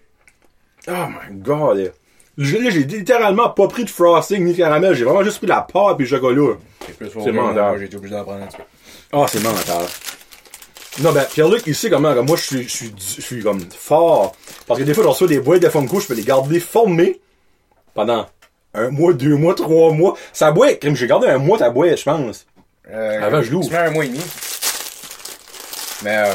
[0.88, 1.78] Oh my god.
[1.78, 1.90] là.
[2.38, 4.96] J'ai littéralement pas pris de frosting ni de caramel.
[4.96, 6.58] J'ai vraiment juste pris la pâte et le chocolat.
[7.00, 7.80] C'est mental.
[7.80, 8.64] J'ai été obligé d'en prendre un petit peu.
[9.14, 9.86] Ah, c'est mental.
[11.02, 13.62] Non, ben, Pierre-Luc, il sait comment, comme moi, je suis, je suis, je suis comme
[13.72, 14.36] fort.
[14.68, 17.20] Parce que des fois, je reçois des boîtes de Funko, je peux les garder formées
[17.94, 18.26] pendant
[18.74, 20.18] un mois, deux mois, trois mois.
[20.34, 22.46] Ça boîte, crime, j'ai gardé un mois ta boîte, je pense.
[22.90, 23.68] Euh, Avant, je l'ouvre.
[23.68, 24.22] Tu mets un mois et demi.
[26.04, 26.34] Mais, euh,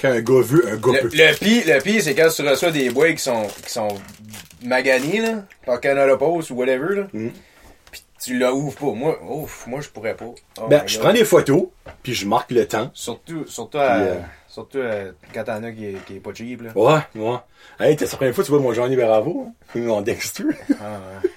[0.00, 1.10] Quand un gars veut, un gars le, peut.
[1.12, 3.88] le pire, le pire, c'est quand tu reçois des bois qui sont, qui sont
[4.64, 7.06] maganés, là, par Canada Post ou whatever, là.
[7.90, 8.92] Pis tu la ouvres pas.
[8.92, 10.26] Moi, ouf, moi, je pourrais pas.
[10.60, 11.66] Oh Ben, je prends des photos,
[12.02, 12.90] puis je marque le temps.
[12.94, 14.14] Surtout, surtout, à, Puis, euh,
[14.56, 16.70] surtout à, quand t'en as qui est, qui est pas cheap, là.
[16.74, 17.36] Ouais, ouais.
[17.78, 19.52] Hey, t'es la première fois que tu vois mon Johnny Bravo, hein?
[19.78, 20.44] Mon Dexter.
[20.80, 21.30] Ah, ouais.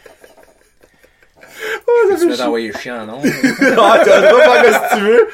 [2.17, 3.19] tu vas t'envoyer chiant, non?
[3.21, 5.27] ah, t'as le droit de faire ce que tu veux.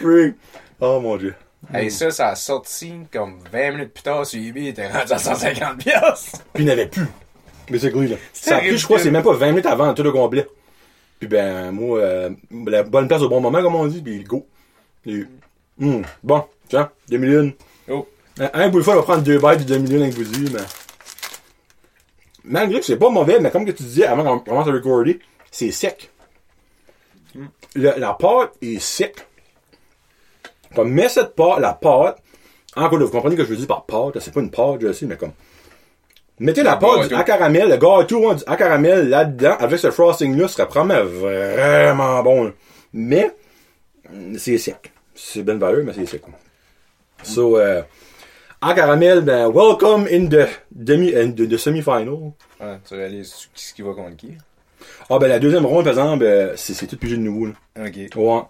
[0.00, 0.36] Freak.
[0.80, 1.34] Oh mon dieu.
[1.74, 5.12] hey, ça, ça a sorti comme 20 minutes plus tard sur eBay, il était rendu
[5.12, 6.38] à 150 piastres.
[6.54, 7.06] Puis il n'y avait plus.
[7.70, 8.16] Mais c'est gris, là.
[8.32, 10.46] Ça a pris, je crois, c'est même pas 20 minutes avant tout le complet.
[11.18, 12.30] Puis ben, moi, euh,
[12.66, 14.46] la bonne place au bon moment, comme on dit, puis go.
[15.06, 15.24] Et,
[15.80, 17.52] hum, bon, tiens, 2 millions.
[17.90, 18.06] Oh.
[18.38, 20.60] Un, bout de fois, on va prendre deux bites de 2 millions avec vous mais.
[22.44, 25.20] Malgré que c'est pas mauvais, mais comme que tu disais avant qu'on commence à recorder,
[25.50, 26.10] c'est sec.
[27.74, 29.16] Le- la pâte est sec.
[30.74, 32.22] Comme, mets cette pâte, la pâte,
[32.74, 34.80] encore là, vous comprenez ce que je veux dire par pâte, c'est pas une pâte,
[34.80, 35.32] je sais, mais comme,
[36.38, 39.90] mettez la pâte du à caramel, le gâteau hein, du à caramel là-dedans, avec ce
[39.90, 42.44] frosting-là, serait probablement vraiment bon.
[42.44, 42.50] là.
[42.94, 43.30] Mais,
[44.38, 44.90] c'est sec.
[45.14, 46.22] C'est bonne valeur, mais c'est sec.
[47.22, 47.82] So, euh,
[48.60, 52.32] à caramel, ben, welcome in the demi, in the, the semi-final.
[52.60, 54.36] Ouais, tu réalises ce qui va contre qui?
[55.10, 57.52] Ah, ben, la deuxième ronde, par exemple, euh, c'est, c'est tout pigé de nouveau, là.
[57.86, 57.96] Ok.
[58.16, 58.40] Ouais.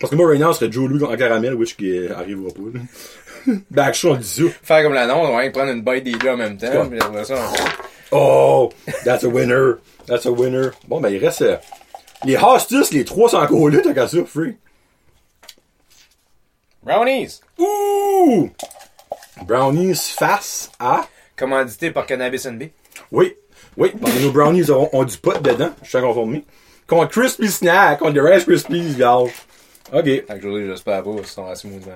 [0.00, 2.50] Parce que moi, right now, ce serait Joe Louis en caramel, which qui euh, arrivera
[2.50, 3.54] pas, là.
[3.70, 4.42] ben, action, on dit ça.
[4.62, 7.24] Faire comme l'annonce, on va prendre une bite des deux en même temps, puis après
[7.24, 8.70] ça, on- Oh,
[9.04, 9.74] that's a winner.
[10.06, 10.68] That's a winner.
[10.86, 11.56] Bon, ben, il reste, euh,
[12.24, 14.56] les hostis, les trois sont encore là, t'as qu'à ça, free.
[16.82, 17.40] Brownies!
[17.58, 18.50] Ouh!
[19.46, 22.64] Brownies face à, Commandité par Cannabis NB.
[23.10, 23.36] oui,
[23.76, 26.44] oui, parce que nos brownies auront, ont du pot dedans, je suis conformé.
[26.86, 29.30] Contre Crispy Snack, contre le Rice Krispies, gage.
[29.92, 30.04] Ok.
[30.04, 31.86] Fait que j'espère pas, ils sont assez mous de.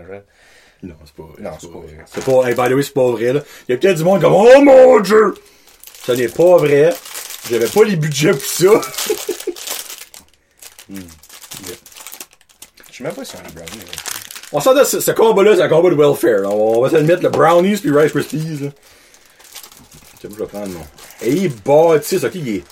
[0.83, 1.43] Non, c'est pas vrai.
[1.43, 2.05] Non, c'est pas vrai.
[2.07, 3.41] C'est pas, hey, by the way, c'est pas vrai, là.
[3.69, 5.35] Il y a peut-être du monde comme, oh mon dieu!
[6.05, 6.95] Ça n'est pas vrai.
[7.51, 8.81] J'avais pas les budgets pour ça.
[10.89, 10.97] Je
[12.93, 13.79] sais même pas si c'est un brownie.
[13.79, 14.06] là.
[14.53, 16.43] On s'entend, ce, ce combat-là, c'est un combat de welfare.
[16.43, 16.49] là.
[16.51, 18.59] On va s'admettre le brownies puis Rice Krispies.
[18.63, 18.69] là.
[20.23, 20.81] Je vais prendre mon.
[21.25, 22.65] Il bâtisse, ok, il est,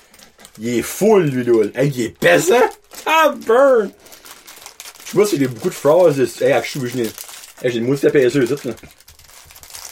[0.59, 1.65] il est full, lui, là.
[1.75, 2.63] Hey, il est pesant.
[3.07, 3.91] Ah, burn!
[5.05, 6.17] Je sais pas s'il y a beaucoup de phrases.
[6.17, 7.03] de- Hey, je n'ai,
[7.63, 8.75] hey, j'ai une épaisseur, ici, là.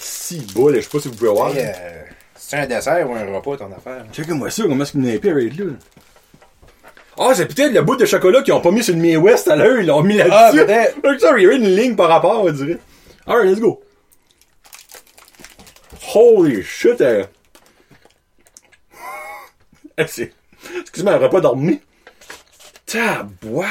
[0.00, 1.50] Si bol, je sais pas si vous pouvez voir.
[1.56, 2.02] Hey, euh,
[2.36, 4.04] c'est un dessert ou un repas, ton affaire?
[4.12, 5.64] Check-moi ça, comment est-ce qu'il épais, right, là?
[7.18, 9.48] Ah, c'est peut-être le bout de chocolat qu'ils ont pas mis sur le Mie West
[9.48, 10.64] à l'heure, ils l'ont mis là-dessus.
[10.68, 12.78] Ah, ça, il y a une ligne par rapport, on dirait.
[13.26, 13.82] Alright, let's go.
[16.14, 17.24] Holy shit, euh.
[19.98, 20.30] Eh.
[20.80, 21.80] Excuse-moi, elle aurait pas dormi.
[22.86, 23.66] Tabois.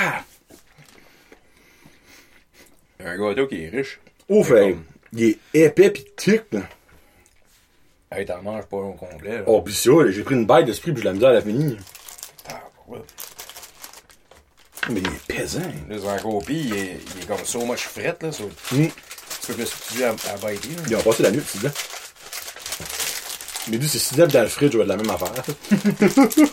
[3.00, 4.00] Un gâteau qui est riche.
[4.30, 4.78] Ouf, hey,
[5.14, 6.62] il est épais pis tic, là.
[8.12, 9.38] Hey, t'en manges pas au complet.
[9.38, 9.44] Là.
[9.48, 11.42] Oh, pis ça, j'ai pris une bête d'esprit pis j'ai la misère à la.
[12.50, 13.00] Ah, ouais.
[14.90, 15.60] Mais il est pesant.
[15.90, 18.32] Là, c'est un copie, il est, il est comme so much fret, là.
[18.32, 18.88] So, Mm.
[18.88, 20.82] tu peux plus substituer à, à biter, là.
[20.90, 21.74] Ils ont passé la nuit, c'est dedans.
[23.70, 25.32] Mais lui, c'est si dans le fridge, je vais de la même affaire.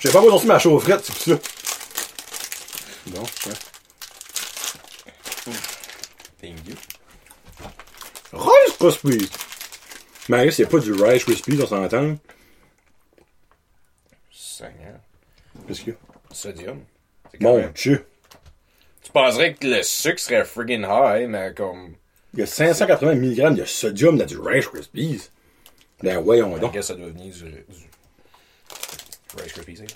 [0.00, 1.50] J'ai pas besoin de ma chaufferette, c'est pour ça.
[3.08, 3.54] Bon, ouais.
[6.40, 6.74] Thank you.
[8.32, 9.30] Rice Krispies!
[10.28, 12.16] Mais c'est pas du Rice Krispies, on s'entend.
[14.32, 15.00] Seigneur.
[15.66, 16.34] Qu'est-ce qu'il y a?
[16.34, 16.80] Sodium.
[17.40, 18.06] Mon même- Dieu!
[19.02, 21.94] Tu penserais que le sucre serait friggin' high, mais comme.
[22.34, 25.30] Il y a 580 mg de sodium dans du Rice Krispies.
[26.02, 26.74] Ben voyons Je donc.
[26.74, 27.42] guess ça doit venir du.
[27.42, 29.86] du Rice Krispies, hein.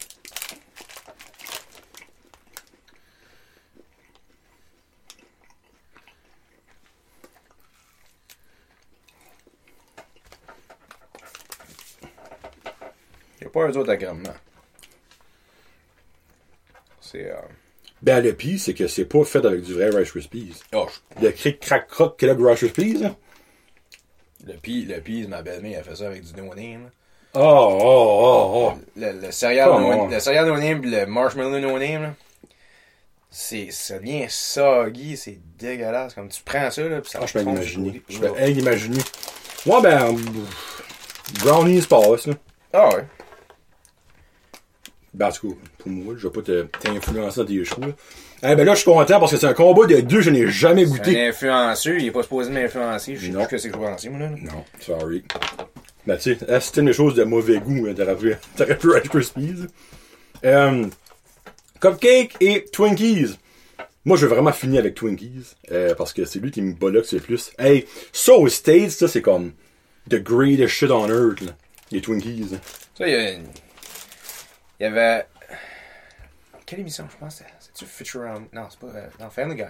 [13.40, 14.23] Il n'y a pas un autre agrément.
[17.12, 17.31] C'est.
[17.31, 17.37] Euh...
[18.03, 20.55] Ben le pire, c'est que c'est pas fait avec du vrai Rice Krispies.
[20.75, 20.88] Oh,
[21.20, 23.14] je- Le cric crac croc Kellogg Rice Krispies, là.
[24.46, 26.90] le pire, le pire, ma belle-mère, elle fait ça avec du no name.
[27.35, 28.79] Oh, oh, oh, oh.
[28.96, 30.09] Le, le céréal no, on.
[30.09, 32.14] le céréal no name pis le marshmallow no name, là,
[33.31, 36.12] c'est, ça vient soggy, c'est dégueulasse.
[36.14, 38.03] Comme tu prends ça, là, pis ça Ah, je peux fond imaginer.
[38.09, 38.53] sur Je le peux côté.
[38.53, 38.98] imaginer.
[39.64, 40.16] Ouais, ben,
[41.40, 42.35] brownies passe, là.
[42.72, 43.05] Ah ouais.
[45.14, 47.87] Ben, en tout cas, pour moi, je vais pas te- t'influencer dans tes choix.
[48.44, 50.48] Eh ben là, je suis content parce que c'est un combat de deux, je n'ai
[50.48, 51.20] jamais goûté.
[51.22, 53.16] Un influenceur, il est pas supposé m'influencer.
[53.16, 54.31] Je sais plus que c'est que je moi, là.
[54.31, 55.22] Non, sorry.
[56.07, 59.09] Ben, tu sais, c'était des choses de mauvais goût, hein, t'aurais pu, t'aurais pu Rice
[59.09, 59.55] Krispies.
[60.44, 60.87] Euh,
[61.81, 63.37] cupcake et Twinkies.
[64.05, 67.12] Moi, je veux vraiment finir avec Twinkies, euh, parce que c'est lui qui me boloxe
[67.12, 67.53] le plus.
[67.59, 69.53] Hey, ça aux States, ça, c'est comme
[70.11, 71.53] the greatest shit on earth, là.
[71.92, 72.48] Les Twinkies.
[72.98, 73.44] Ça, il y a une-
[74.83, 75.25] Il y avait.
[76.66, 77.40] Quelle émission, je pense?
[77.61, 78.40] C'est-tu Futurama?
[78.53, 78.97] Non, c'est pas.
[78.99, 79.62] euh, Non, Family Guy.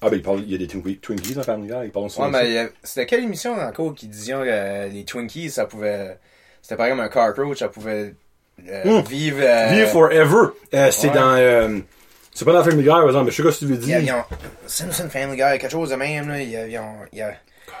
[0.00, 2.04] Ah, ben, il, parle, il y a des Twinkies, Twinkies dans Family Guy, il parle
[2.06, 2.28] Ouais, de ça.
[2.30, 6.16] mais c'était quelle émission encore qui disait que les Twinkies, ça pouvait.
[6.62, 8.14] C'était par exemple un cockroach, ça pouvait
[8.66, 9.06] euh, Hmm.
[9.06, 9.40] vivre.
[9.42, 10.48] euh, Live Forever.
[10.72, 11.14] Euh, c'est ouais.
[11.14, 11.34] dans.
[11.34, 11.78] Euh,
[12.32, 13.96] c'est pas dans Family Guy, par exemple, mais je sais pas si tu veux dire.
[13.98, 14.24] a- ils ont-
[14.66, 16.40] Simpson Family Guy, quelque chose de même, là.
[16.40, 16.50] Ils,
[17.12, 17.26] ils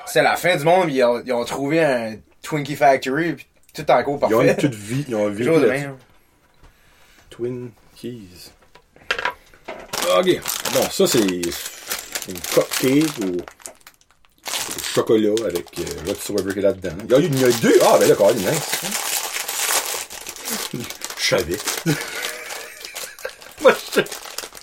[0.04, 3.90] c'était la fin du monde, ils ont, ils ont trouvé un Twinkie Factory, puis tout
[3.90, 4.60] encore Ils ont une parfait.
[4.60, 5.06] toute vie.
[5.08, 5.50] Ils ont vécu
[7.38, 7.70] même.
[7.96, 8.50] Twinkies.
[10.16, 10.40] Ok.
[10.74, 16.96] Bon, ça, c'est une cupcake au, au chocolat avec euh, whatsoever qu'il y a là-dedans.
[17.04, 17.78] Il y, a, il y a deux.
[17.82, 18.70] Ah, ben là, quand même, nice.
[21.18, 21.56] Je savais.
[23.62, 24.00] Moi, je-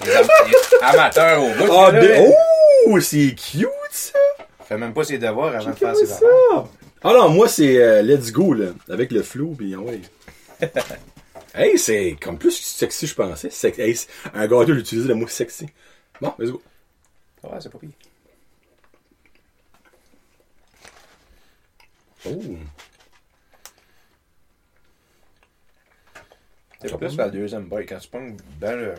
[0.06, 1.72] Les am- les amateurs au bout.
[1.72, 2.30] Ah, ben, là.
[2.88, 4.20] oh, c'est cute, ça.
[4.68, 6.16] Fait même pas ses devoirs avant de faire ses ça?
[6.16, 6.66] affaires.
[7.04, 8.68] Ah non, moi, c'est euh, Let's Go, là.
[8.92, 10.02] Avec le flow, pis ouais.
[11.58, 13.50] hey, c'est comme plus sexy, je pensais.
[13.50, 13.98] Sex- hey,
[14.34, 15.68] un gâteau, le mot sexy.
[16.22, 16.62] Bon, let's go.
[17.44, 17.90] Ouais, c'est pas pire.
[22.26, 22.42] Oh.
[26.82, 27.90] C'est plus la deuxième bite.
[27.90, 28.28] Quand tu prends
[28.60, 28.96] ben le.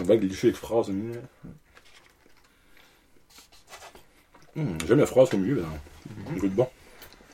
[0.00, 1.22] On va glisser les phrases au milieu.
[4.56, 5.68] Hum, J'aime la phrase au milieu, là.
[6.30, 6.38] Mhm.
[6.38, 6.68] Goûte bon.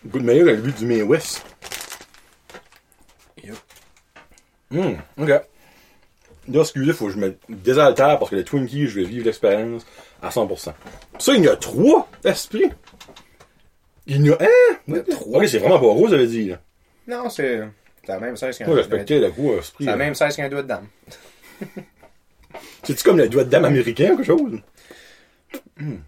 [0.07, 1.45] Goûte meilleur que le but du Main West.
[4.73, 5.29] Hum, ok.
[5.29, 9.87] Là, excusez, faut que je me désaltère parce que les Twinkies, je vais vivre l'expérience
[10.23, 10.73] à 100%.
[11.19, 12.71] Ça, il y en a trois esprits.
[14.07, 14.77] Il y en a un.
[14.89, 15.39] Il y a trois.
[15.41, 16.49] Ok, c'est vraiment pas rose, j'avais dit.
[16.49, 16.61] Là.
[17.07, 17.63] Non, c'est.
[18.05, 19.27] C'est la même size qu'un Moi, je respectais le
[19.59, 19.85] esprit.
[19.85, 20.87] C'est la même size qu'un doigt de dame.
[22.83, 24.59] C'est-tu comme le doigt de dame américain ou quelque chose?
[25.79, 26.01] Hum.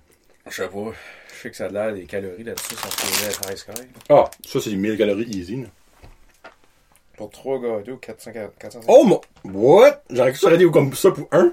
[0.49, 0.93] Je sais pas.
[1.35, 3.71] Je sais que ça a l'air des calories là-dessus supposées être high sky.
[4.09, 5.57] Ah, ça, c'est 1000 calories easy.
[5.63, 5.69] là.
[7.23, 8.85] Pour 3 gâteaux, 400, 450.
[8.89, 9.21] Oh, mon...
[9.45, 10.03] What?
[10.11, 11.53] J'aurais cru que ça aurait été comme ça pour un.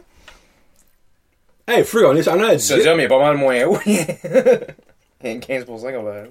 [1.67, 2.67] Hey, free, on est en à Le 10.
[2.67, 3.77] sodium est pas mal moins haut.
[3.86, 6.23] Il y a 15% qu'on va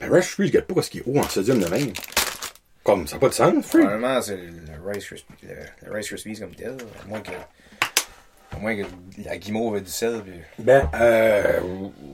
[0.00, 1.92] Ben, Rice Free, je regarde pas ce qui est haut en sodium de même.
[2.82, 3.80] Comme, ça n'a pas de sens, free.
[3.80, 4.52] Probablement, c'est le
[4.90, 6.78] Rice Krispies, le, le Rice Krispies comme tel.
[7.04, 8.86] À moins que, à moins que
[9.22, 10.22] la guimauve ait du sel.
[10.22, 10.32] Puis...
[10.60, 11.60] Ben, euh,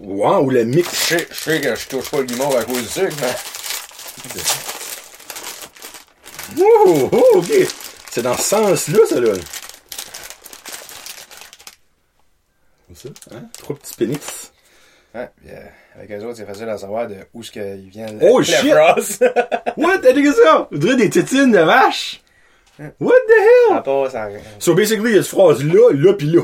[0.00, 0.88] ouais, ou le Je mix.
[0.88, 4.34] sais, je sais que je touche pas le guimauve à cause du sucre, mais.
[6.58, 7.52] Oh, oh, ok.
[8.10, 9.32] C'est dans ce sens-là, ça, là.
[12.94, 13.42] C'est ça, hein?
[13.58, 14.52] Trois petits pénis.
[15.14, 15.60] Ouais, puis, euh,
[15.96, 18.64] avec eux autres, c'est facile à savoir de où est-ce qu'il vient le, Oh, shit!
[19.76, 19.98] What?
[20.02, 20.68] T'as dit ça?
[20.70, 22.22] On dirait des tétines de vache.
[22.78, 23.82] What the hell?
[23.82, 26.42] Part, ça- So, basically, il y a cette phrase-là, là, pis là.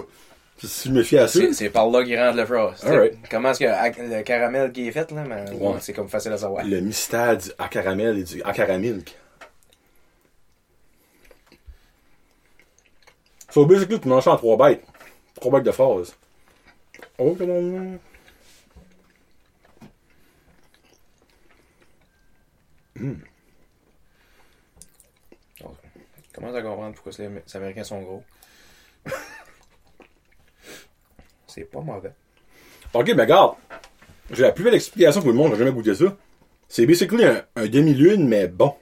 [0.65, 1.41] Si je me fie à ça.
[1.53, 2.85] C'est par là qu'il rentre le frost.
[2.85, 3.15] Alright.
[3.31, 5.75] Comment est-ce que le caramel qui est fait, là, Ouais.
[5.81, 6.65] c'est comme facile à savoir.
[6.65, 9.15] Le mystère du à caramel et du à caramilk.
[13.53, 14.83] So, basically, tu manges ça en trois bêtes.
[15.35, 16.17] Trois bêtes de phrases.
[17.19, 17.99] Oh, comment...
[25.61, 25.77] Donc,
[26.35, 28.25] Commence à comprendre pourquoi les Américains sont gros.
[31.47, 32.15] c'est pas mauvais.
[32.95, 33.57] Ok, ben regarde.
[34.31, 36.17] J'ai la plus belle explication pour le monde, j'ai jamais goûté ça.
[36.69, 38.75] C'est basically un, un demi-lune, mais bon.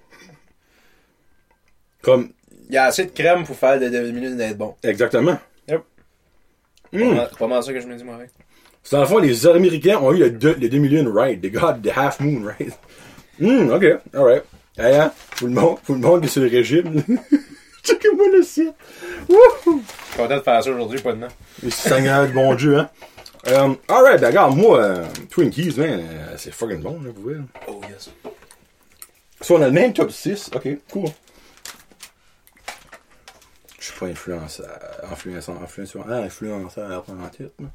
[2.03, 2.33] Comme,
[2.71, 4.77] Il y a assez de crème pour faire des demi-minutes d'être bon.
[4.85, 5.37] exactement.
[5.69, 5.83] Yep.
[6.93, 6.99] Mm.
[7.01, 8.31] Pas mal- Pas mal ça que je me dis, moi, avec.
[8.85, 11.41] C'est dans le fond, les Américains ont eu le, de- le demi-lune right.
[11.41, 12.73] They got the half moon right.
[13.43, 14.45] Hum, ok, alright.
[14.79, 17.03] Hey, hein, tout le monde, tout le monde qui est sur le régime.
[17.83, 18.73] Checkez-moi le site.
[19.29, 19.83] Wouhou!
[20.17, 21.29] Content de faire ça aujourd'hui, pas de nom.
[21.63, 22.89] Les Seigneur bon Dieu, hein.
[23.49, 27.39] Um, alright, ben regarde, moi, euh, Twinkies, man, euh, c'est fucking bon, là, vous voyez.
[27.67, 28.11] Oh, yes.
[29.41, 30.51] So, on a le même top 6.
[30.55, 31.09] Ok, cool.
[33.81, 34.79] Je suis pas influenceur,
[35.11, 37.53] influenceur, influenceur, ah, influenceur en tête.
[37.59, 37.69] là.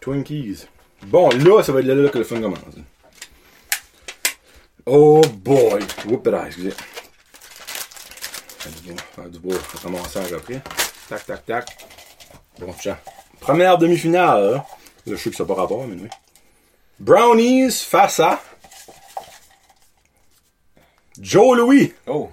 [0.00, 0.64] Twinkies.
[1.02, 2.58] Bon, là, ça va être là, là que le fun commence.
[4.86, 5.82] Oh boy!
[6.06, 6.72] Whoop it, excusez.
[8.82, 10.62] Du faire du beau ramassage après.
[11.08, 11.86] Tac, tac, tac.
[12.58, 12.98] Bon, tiens.
[13.40, 14.42] Première demi-finale.
[14.52, 14.66] Là, Là,
[15.06, 16.08] je sais que ça n'a pas rapport, mais oui.
[16.98, 18.40] Brownies face à
[21.20, 21.92] Joe Louis.
[22.06, 22.30] Oh.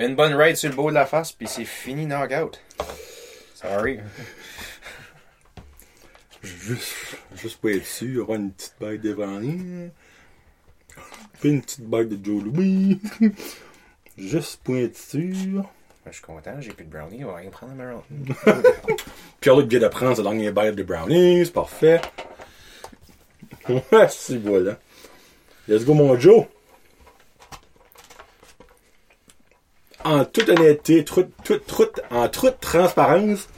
[0.00, 2.58] Une bonne ride sur le beau de la face, puis c'est fini knockout.
[3.54, 4.00] Sorry.
[6.42, 6.94] Juste,
[7.34, 9.90] juste pour être sûr, il y aura une petite bête de brownies.
[11.38, 12.98] Puis une petite bête de Joe Louis.
[14.16, 15.68] juste pour être sûr.
[16.06, 18.34] Je suis content, j'ai plus de brownie, on va rien prendre un brownie.
[19.40, 21.50] Pierre-Luc vient de prendre sa dernière bête de brownies.
[21.50, 22.00] Parfait.
[23.68, 24.78] Ouais, si voilà.
[25.68, 26.46] Let's go, mon Joe.
[30.04, 31.04] En toute honnêteté,
[32.10, 33.48] en toute transparence,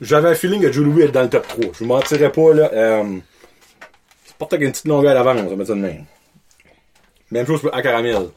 [0.00, 1.66] j'avais un feeling que Joe Louis est dans le top 3.
[1.72, 2.70] Je vous mentirais pas, là.
[2.72, 3.18] Euh,
[4.24, 6.04] c'est pas avec une petite longueur d'avance, on va mettre ça de même.
[7.30, 8.30] Même chose pour à caramel.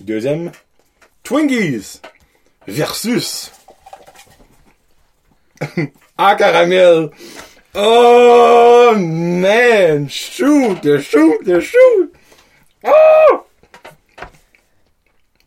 [0.00, 0.50] Deuxième,
[1.22, 2.00] Twinkies
[2.66, 3.52] versus
[6.18, 7.10] à caramel.
[7.74, 12.12] Oh man, shoot, shoot, shoot.
[12.84, 13.46] Oh!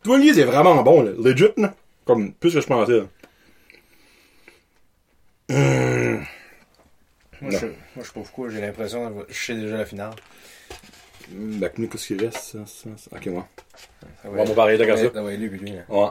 [0.05, 1.11] Twinkies est vraiment bon, là.
[1.17, 1.73] legit, là.
[2.05, 2.91] comme plus que je pensais.
[2.91, 3.05] là.
[5.49, 6.23] Hum.
[7.41, 10.13] Moi, je, moi, je sais pas pourquoi, j'ai l'impression que je sais déjà la finale.
[11.31, 12.37] Ben, nous, qu'est-ce qu'il reste?
[12.37, 13.15] Ça, ça, ça.
[13.15, 13.47] Ok, moi.
[14.23, 15.21] Bon, on va parler de ça.
[15.31, 15.71] Lui, lui.
[15.71, 15.81] là.
[15.89, 16.09] Ouais.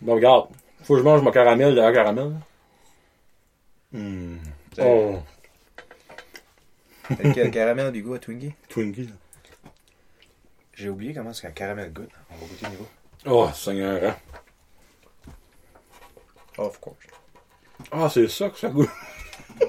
[0.00, 0.48] Bon, regarde.
[0.82, 2.32] Faut que je mange mon caramel de la caramel.
[3.94, 4.38] Hum.
[4.80, 5.20] Oh,
[7.10, 8.54] Avec caramel du goût à Twinkie?
[8.68, 9.10] Twinkies.
[10.76, 12.10] J'ai oublié comment est-ce qu'un caramel goûte.
[12.30, 12.88] On va goûter le niveau.
[13.26, 14.16] Oh, Seigneur, hein.
[16.58, 16.96] Of course.
[17.90, 18.90] Ah, c'est ça que ça goûte.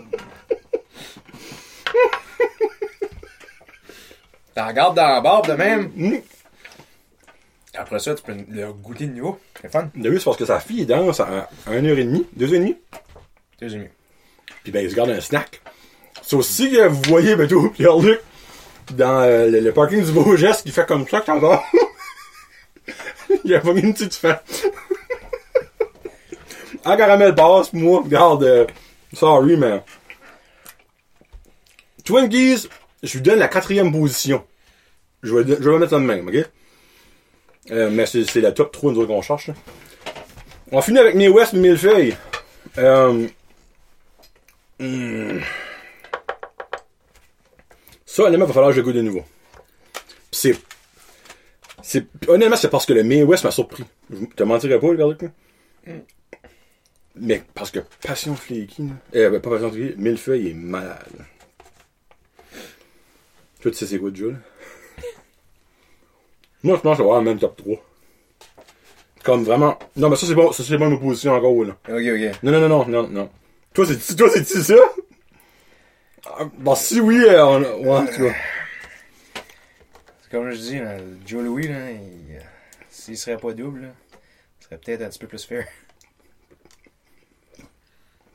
[4.55, 5.91] T'en regardes dans la barbe de même?
[5.97, 6.21] Hum.
[7.73, 9.39] Après ça, tu peux le goûter de niveau.
[9.61, 9.89] C'est fun.
[10.01, 12.77] T'as vu, c'est parce que sa fille danse à 1h30, 2h30.
[13.59, 13.91] Deuxième mieux.
[14.63, 15.61] Puis ben, il se garde un snack.
[16.21, 18.21] C'est aussi que vous voyez, ben, tout, Pierre-Luc,
[18.93, 21.63] dans euh, le, parking du Beau Geste, qui fait comme ça quand va.
[23.43, 24.39] il a pas mis une petite fin.
[26.85, 28.65] en caramel passe, pis moi, regarde, euh,
[29.13, 29.83] sorry, mais.
[32.03, 32.67] Twinkies,
[33.01, 34.43] je lui donne la quatrième position.
[35.23, 36.45] Je vais, je vais mettre ça de même, ok?
[37.71, 39.49] Euh, mais c'est la top 3 nous qu'on cherche.
[40.71, 42.15] On finit avec mes West millefeuilles.
[42.77, 43.27] Euh,
[44.79, 45.39] hmm.
[48.15, 49.25] Ça, honnêtement, il va falloir que je goûte de nouveau.
[50.31, 50.55] Pis c'est.
[51.81, 53.83] c'est honnêtement, c'est parce que le May West m'a surpris.
[54.09, 55.15] Je te mentirais pas, le là.
[57.17, 58.87] Mais parce que Passion Flaky.
[59.15, 61.25] Euh, ben, pas Passion Flaky, Millefeuille est malade.
[63.59, 64.27] Toi, tu sais c'est quoi là?
[66.63, 67.75] Moi, je pense que ça va avoir le même top 3.
[69.25, 69.77] Comme vraiment.
[69.97, 71.77] Non, mais ça, c'est bon, ça, c'est bonne opposition encore, là.
[71.89, 72.43] Ok, ok.
[72.43, 73.29] Non, non, non, non, non, non.
[73.73, 74.75] Toi, c'est, toi, c'est-tu ça?
[76.25, 78.33] Ah, Bon, si oui, euh, on, ouais, tu vois.
[80.21, 82.39] C'est comme je dis, là, Joe Louis, là, il, euh,
[82.89, 83.87] s'il serait pas double, là,
[84.59, 85.67] il serait peut-être un petit peu plus fair.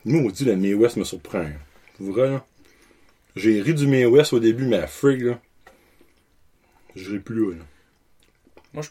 [0.05, 1.47] Moi, on dit, le May West me surprend.
[1.97, 2.45] Pour vrai, là.
[3.37, 5.41] J'ai ri du May West au début, mais à Frig, là.
[6.97, 7.57] Je ris plus là,
[8.75, 8.83] là.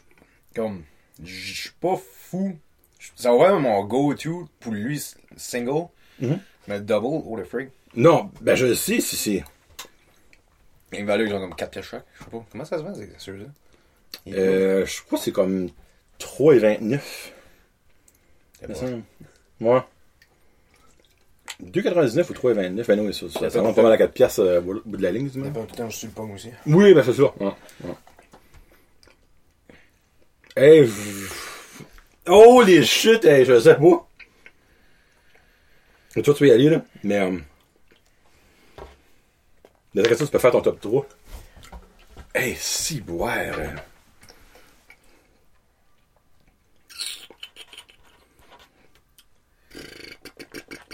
[0.54, 0.82] Comme,
[1.22, 2.58] je suis pas fou.
[3.14, 5.00] Ça va être mon go-to pour lui,
[5.36, 5.86] single,
[6.20, 6.38] Mhm.
[6.68, 7.70] mais double, oh le frig.
[7.94, 9.44] Non, ben je le sais si c'est.
[10.92, 12.04] Il valait genre comme 4 pièces chaque.
[12.18, 12.44] Je sais pas.
[12.50, 13.34] Comment ça se vend, c'est sûr,
[14.26, 15.70] est Euh, je crois que c'est comme
[16.18, 17.00] 3,29.
[18.60, 18.80] C'est me bon.
[18.80, 19.02] semble.
[19.60, 19.80] Ouais.
[21.62, 22.86] 2,99 ou 3,29.
[22.86, 24.80] Ben non, mais ça, ça, ça pas monte pas mal à 4 piastres euh, au
[24.84, 25.50] bout de la ligne, du moins.
[25.50, 26.50] tout le temps, je suis le pomme aussi.
[26.66, 27.22] Oui, ben c'est ça.
[27.38, 27.52] Ouais,
[27.84, 27.94] ouais.
[30.56, 31.32] Hey, je-
[32.28, 34.08] oh les shit, hey, je sais pas.
[36.16, 36.84] Et toi, tu peux y aller, là.
[37.04, 37.38] Mais, euh,
[39.94, 41.06] la question, tu peux faire ton top 3.
[42.34, 43.36] Hey, si boire.
[43.36, 43.74] euh.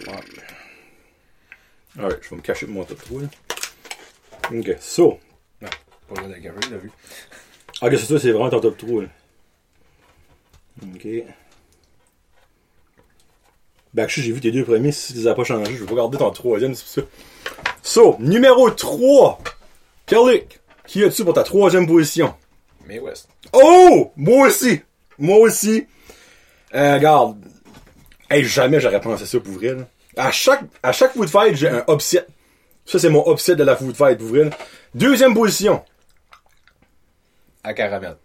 [0.07, 0.20] Ouais.
[1.99, 3.28] Alright, je vais me cacher de mon top 3, là.
[4.53, 5.18] Ok, so.
[5.61, 6.90] Pas le de café, il l'a vu.
[7.80, 9.03] Ah, que c'est ça, c'est vraiment ton top 3.
[9.03, 9.09] Là.
[10.94, 11.07] Ok.
[13.92, 15.86] Ben, je j'ai vu tes deux premiers, si tu les as pas changés, je vais
[15.88, 17.03] pas garder ton troisième, c'est pour ça.
[17.87, 19.39] So, numéro 3.
[20.07, 20.43] Kelly,
[20.89, 22.34] qui as-tu pour ta troisième position?
[22.84, 23.28] Mais West.
[23.53, 24.11] Oh!
[24.16, 24.80] Moi aussi!
[25.18, 25.87] Moi aussi!
[26.74, 27.37] Euh, regarde.
[28.28, 29.87] Hey, jamais j'aurais pensé ça pour vrai, là.
[30.16, 32.26] À chaque, à chaque food fight, j'ai un upset.
[32.84, 34.51] Ça, c'est mon upset de la food fight pour vrai, là.
[34.93, 35.80] Deuxième position.
[37.62, 38.16] À caramel.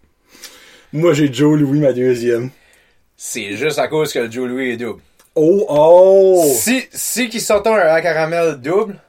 [0.91, 2.49] Moi, j'ai Joe Louis, ma deuxième.
[3.16, 5.03] C'est juste à cause que le Joe Louis est double.
[5.36, 6.51] Oh, oh!
[6.51, 8.99] Si, si qui sortons un à caramel double,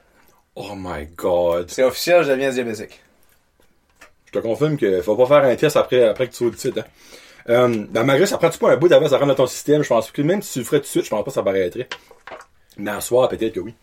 [0.55, 1.69] Oh my god.
[1.71, 3.01] c'est officiel, je deviens diabétique.
[4.25, 6.57] Je te confirme qu'il faut pas faire un test après, après que tu sois du
[6.57, 6.85] site, hein.
[7.49, 9.83] Euh, ben, malgré ça prend-tu pas un bout d'avance à rentrer dans ton système?
[9.83, 11.33] Je pense que même si tu le ferais tout de suite, je pense pas que
[11.35, 11.89] ça paraîtrait.
[12.77, 13.73] Mais à soir, peut-être que oui.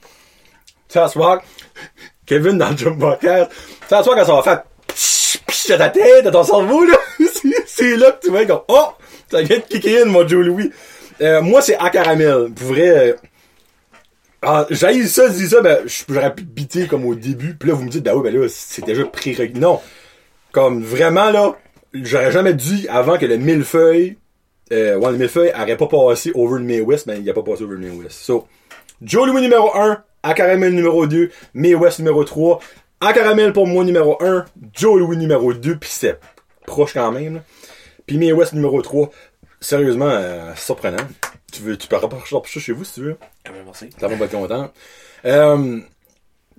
[0.89, 1.43] Tu sais, à soir,
[2.27, 5.68] Kevin dans le jump podcast, tu sais, à soir, quand ça va faire psh, psh
[5.73, 8.89] de ta tête, de ton cerveau, là, c'est- c'est là que tu vas comme, oh!
[9.31, 10.73] Ça vient de kicker in, mon Joe Louis.
[11.21, 12.51] Euh, moi, c'est à caramel.
[12.57, 13.14] Pour vrai, euh,
[14.43, 17.84] ah, j'ai ça, dis ça, ben, j'aurais pu biter comme au début, puis là, vous
[17.84, 19.59] me dites, ben oui, ben là, c'est déjà prérequis.
[19.59, 19.80] Non.
[20.53, 21.57] Comme, vraiment, là,
[21.93, 24.16] j'aurais jamais dit, avant que le millefeuille,
[24.72, 27.43] euh, ouais, le millefeuille aurait pas passé over le May West, ben, il a pas
[27.43, 28.20] passé over le May West.
[28.20, 28.47] So,
[29.03, 32.61] Joe Louis numéro 1, à caramel numéro 2, May West numéro 3,
[33.01, 36.18] à caramel pour moi numéro 1, Joe Louis numéro 2, pis c'est
[36.66, 37.41] proche quand même, là.
[38.07, 39.11] Pis May West numéro 3,
[39.61, 40.97] sérieusement, euh, surprenant.
[41.53, 43.16] Tu veux, tu peux rapprocher ça chez vous si tu veux.
[43.51, 43.90] Ah ben merci.
[43.98, 44.70] Ça va pas être content.
[45.24, 45.80] Euh,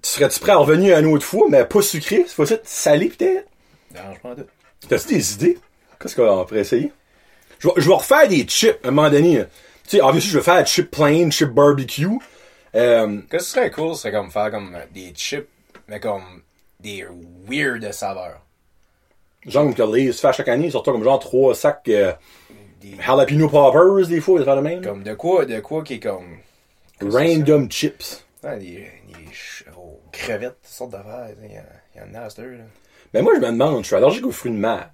[0.02, 2.26] tu serais-tu prêt à revenir une autre fois, mais pas sucré?
[2.28, 3.48] C'est possible salé peut-être?
[3.96, 4.36] Non, je prends.
[4.90, 5.58] T'as-tu des idées?
[6.00, 6.92] Qu'est-ce qu'on pourrait essayer?
[7.60, 9.44] Je vais, je vais refaire des chips à un moment donné.
[9.88, 12.08] Tu sais, obviously, je vais faire chip plain, chip barbecue.
[12.76, 15.48] Euh, Qu'est-ce que ce serait cool, c'est comme faire comme euh, des chips,
[15.88, 16.42] mais comme
[16.80, 17.06] des
[17.50, 18.42] weird saveurs.
[19.46, 22.14] genre que les fait à chaque année, sortent comme genre trois sacs euh,
[22.80, 24.82] Des, jalapeno poppers des fois, des affaires de même.
[24.82, 26.38] comme de quoi, de quoi qui est comme.
[27.02, 28.24] Random chips.
[28.44, 28.88] Des
[29.28, 31.28] ch- oh, crevettes, toutes sortes d'affaires.
[31.44, 32.64] Il y, y en a à heure, là.
[33.14, 34.90] Mais moi, je me demande, je suis allergique aux fruits de mer.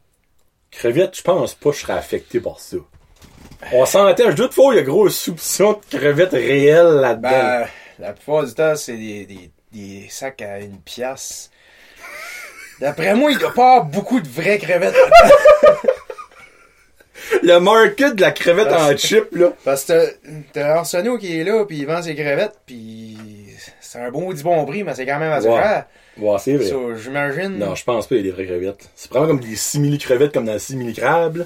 [0.71, 2.77] Crevettes, je pense pas que je serais affecté par ça?
[3.71, 7.29] On s'entend, je doute pas, il y a gros soupçon de crevettes réelles là-dedans.
[7.29, 7.67] Ben,
[7.99, 11.49] la plupart du temps, c'est des, des, des sacs à une pièce.
[12.79, 14.95] D'après moi, il doit pas avoir beaucoup de vraies crevettes.
[17.43, 19.53] Le market de la crevette en chip, là.
[19.63, 20.13] Parce que
[20.53, 23.17] t'as- Arsenault qui est là, puis il vend ses crevettes, puis
[23.81, 25.55] c'est un bon du bon prix, mais c'est quand même assez Ouais.
[25.61, 25.85] cher.
[26.17, 26.65] Ouais, c'est vrai.
[26.65, 27.57] So, j'imagine.
[27.57, 28.89] Non, je pense pas qu'il y a des vraies crevettes.
[28.95, 31.37] C'est probablement comme des simili crevettes comme dans le simili crabe.
[31.37, 31.45] là.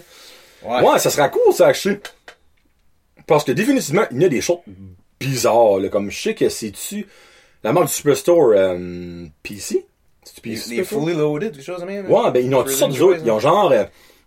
[0.63, 0.87] Ouais.
[0.89, 1.99] Ouais, ça sera cool, ça, acheter.
[3.27, 4.59] Parce que définitivement, il y a des choses
[5.19, 5.89] bizarres, là.
[5.89, 7.05] Comme je sais que c'est-tu
[7.63, 9.85] la marque du Superstore euh, PC?
[10.45, 10.75] Les, PC?
[10.75, 12.09] les fully loaded, quelque chose de même.
[12.11, 13.21] Ouais, ben ils ont toutes sortes d'autres.
[13.25, 13.83] Ils ont genre euh,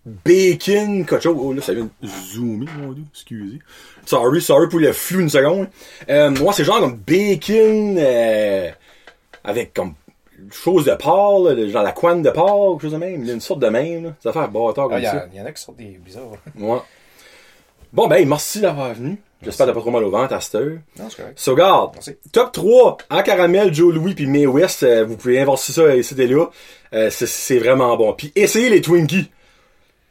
[0.06, 1.36] bacon, quelque chose.
[1.38, 3.58] Oh, là, ça vient de zoomer, mon dieu, excusez.
[4.06, 5.68] Sorry, sorry pour le flou une seconde.
[6.08, 8.70] Euh, moi, c'est genre comme bacon, euh,
[9.44, 9.94] avec comme,
[10.50, 13.60] chose de porc, là, genre la couenne de porc, quelque chose de même, une sorte
[13.60, 14.10] de même, là.
[14.22, 15.26] Ça fait un bâtard comme Ah, il y, ça.
[15.32, 16.32] il y en a qui sortent des bizarres.
[16.58, 16.78] Ouais.
[17.92, 19.18] Bon, ben, merci d'avoir venu.
[19.42, 20.78] J'espère que t'as pas trop mal au ventre à cette heure.
[20.98, 21.38] Non, c'est correct.
[21.38, 21.90] So, regarde.
[21.94, 22.16] Merci.
[22.32, 26.26] Top 3, en caramel, Joe Louis puis May West, euh, vous pouvez inverser ça et
[26.26, 26.46] là.
[26.94, 28.14] Euh, c'est- c'est vraiment bon.
[28.14, 29.30] Puis essayez les Twinkies.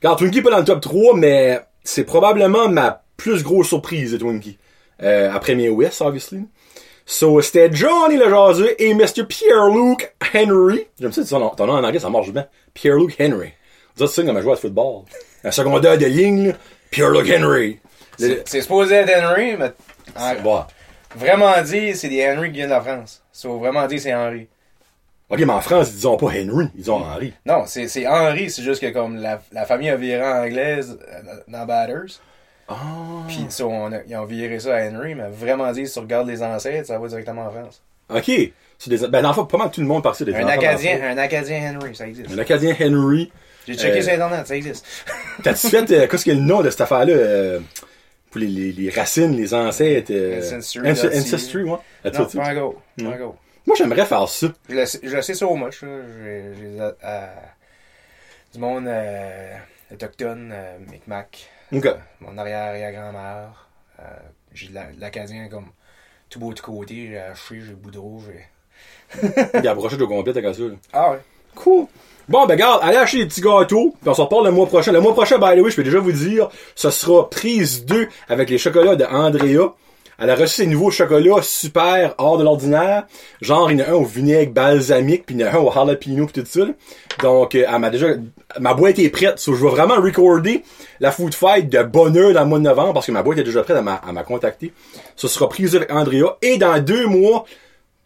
[0.03, 4.19] Regarde, Twinkie pas dans le top 3, mais c'est probablement ma plus grosse surprise, les
[4.19, 4.57] Twinkies.
[5.01, 6.41] Euh, après May West, obviously.
[7.05, 9.25] So, c'était Johnny le jaseux et Mr.
[9.27, 10.87] Pierre-Luc Henry.
[10.99, 12.45] J'aime ça, ton nom ton nom en anglais, ça marche bien.
[12.73, 13.53] Pierre-Luc Henry.
[13.95, 15.03] Vous ça comme un joueur de football.
[15.43, 16.55] Un secondaire de ligne.
[16.91, 17.79] Pierre-Luc Henry.
[18.17, 19.71] C'est c'est supposé être Henry, mais
[20.17, 20.63] en- Bon.
[21.15, 23.21] vraiment dit, c'est des Henry qui viennent de la France.
[23.31, 24.47] So, vraiment dit, c'est Henry.
[25.29, 27.33] Ok, mais en France, ils disent pas Henry, ils disent Henry.
[27.45, 31.21] Non, c'est c'est Henry, c'est juste que comme la, la famille a viré anglaise euh,
[31.47, 32.19] dans Batters.
[32.67, 32.75] Ah.
[33.27, 35.99] Puis so, on a- ils ont viré ça à Henry, mais vraiment dit, si tu
[35.99, 37.81] regardes les ancêtres, ça va directement en France.
[38.09, 38.31] Ok.
[38.77, 40.49] C'est des, ben, dans le fond, pas mal tout le monde partait des Un enfants
[40.49, 42.31] Acadien, un Acadien Henry, ça existe.
[42.31, 43.31] Un Acadien Henry.
[43.65, 44.85] J'ai checké Euh, sur Internet, ça existe.
[45.43, 47.59] T'as-tu fait, euh, qu'est-ce a le nom de cette affaire-là, euh,
[48.29, 51.69] pour les, les, les racines, les ancêtres, euh, Ancestry, Anc- là, Ancestry, ouais.
[51.69, 51.77] Non,
[53.05, 53.23] fait ça?
[53.27, 53.35] pas.
[53.65, 54.47] Moi, j'aimerais faire ça.
[54.69, 55.79] Je le sais, je le sais so much.
[55.81, 57.27] J'ai j'ai, euh, euh,
[58.53, 59.55] du monde euh,
[59.91, 61.87] autochtone, euh, Micmac, Ok.
[62.21, 63.67] mon arrière-arrière-grand-mère.
[63.99, 64.03] Euh,
[64.53, 65.67] j'ai de la- de l'Acadien comme
[66.29, 68.45] tout beau de côté, j'ai haché, j'ai boudreau, j'ai...
[69.59, 70.69] Il a au complet, t'as qu'à ça, là.
[70.91, 71.19] Ah ouais.
[71.55, 71.85] Cool.
[72.27, 74.91] Bon, ben, regarde, allez acheter des petits gâteaux, puis on s'en reparle le mois prochain.
[74.91, 78.07] Le mois prochain, by the way, je peux déjà vous dire, ce sera prise 2
[78.29, 79.73] avec les chocolats de Andrea.
[80.19, 83.07] Elle a reçu ses nouveaux chocolats super hors de l'ordinaire.
[83.41, 85.59] Genre, il y en a un au vinaigre balsamique, puis il y en a un
[85.59, 86.65] au jalapeno, puis tout ça.
[87.21, 88.07] Donc, euh, elle m'a déjà...
[88.59, 89.39] Ma boîte est prête.
[89.39, 90.63] So, je vais vraiment recorder
[90.99, 93.43] la food fight de bonheur dans le mois de novembre, parce que ma boîte est
[93.43, 94.71] déjà prête, elle m'a contacté.
[95.15, 96.37] Ce sera prise 2 avec Andrea.
[96.41, 97.45] Et dans deux mois,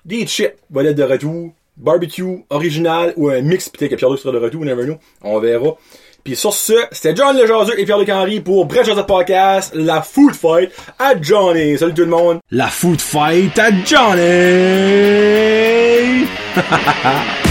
[0.05, 4.39] des chips, bolettes de retour, barbecue original ou un mix, peut-être que Pierre-Luc sera de
[4.39, 4.97] retour, never know.
[5.21, 5.75] On verra.
[6.27, 10.35] Puis sur ce, c'était John Lejaseux et Pierre-Luc Henry pour Bref Joseph Podcast, la Food
[10.35, 11.77] Fight à Johnny.
[11.77, 12.39] Salut tout le monde.
[12.51, 14.17] La Food Fight à Johnny!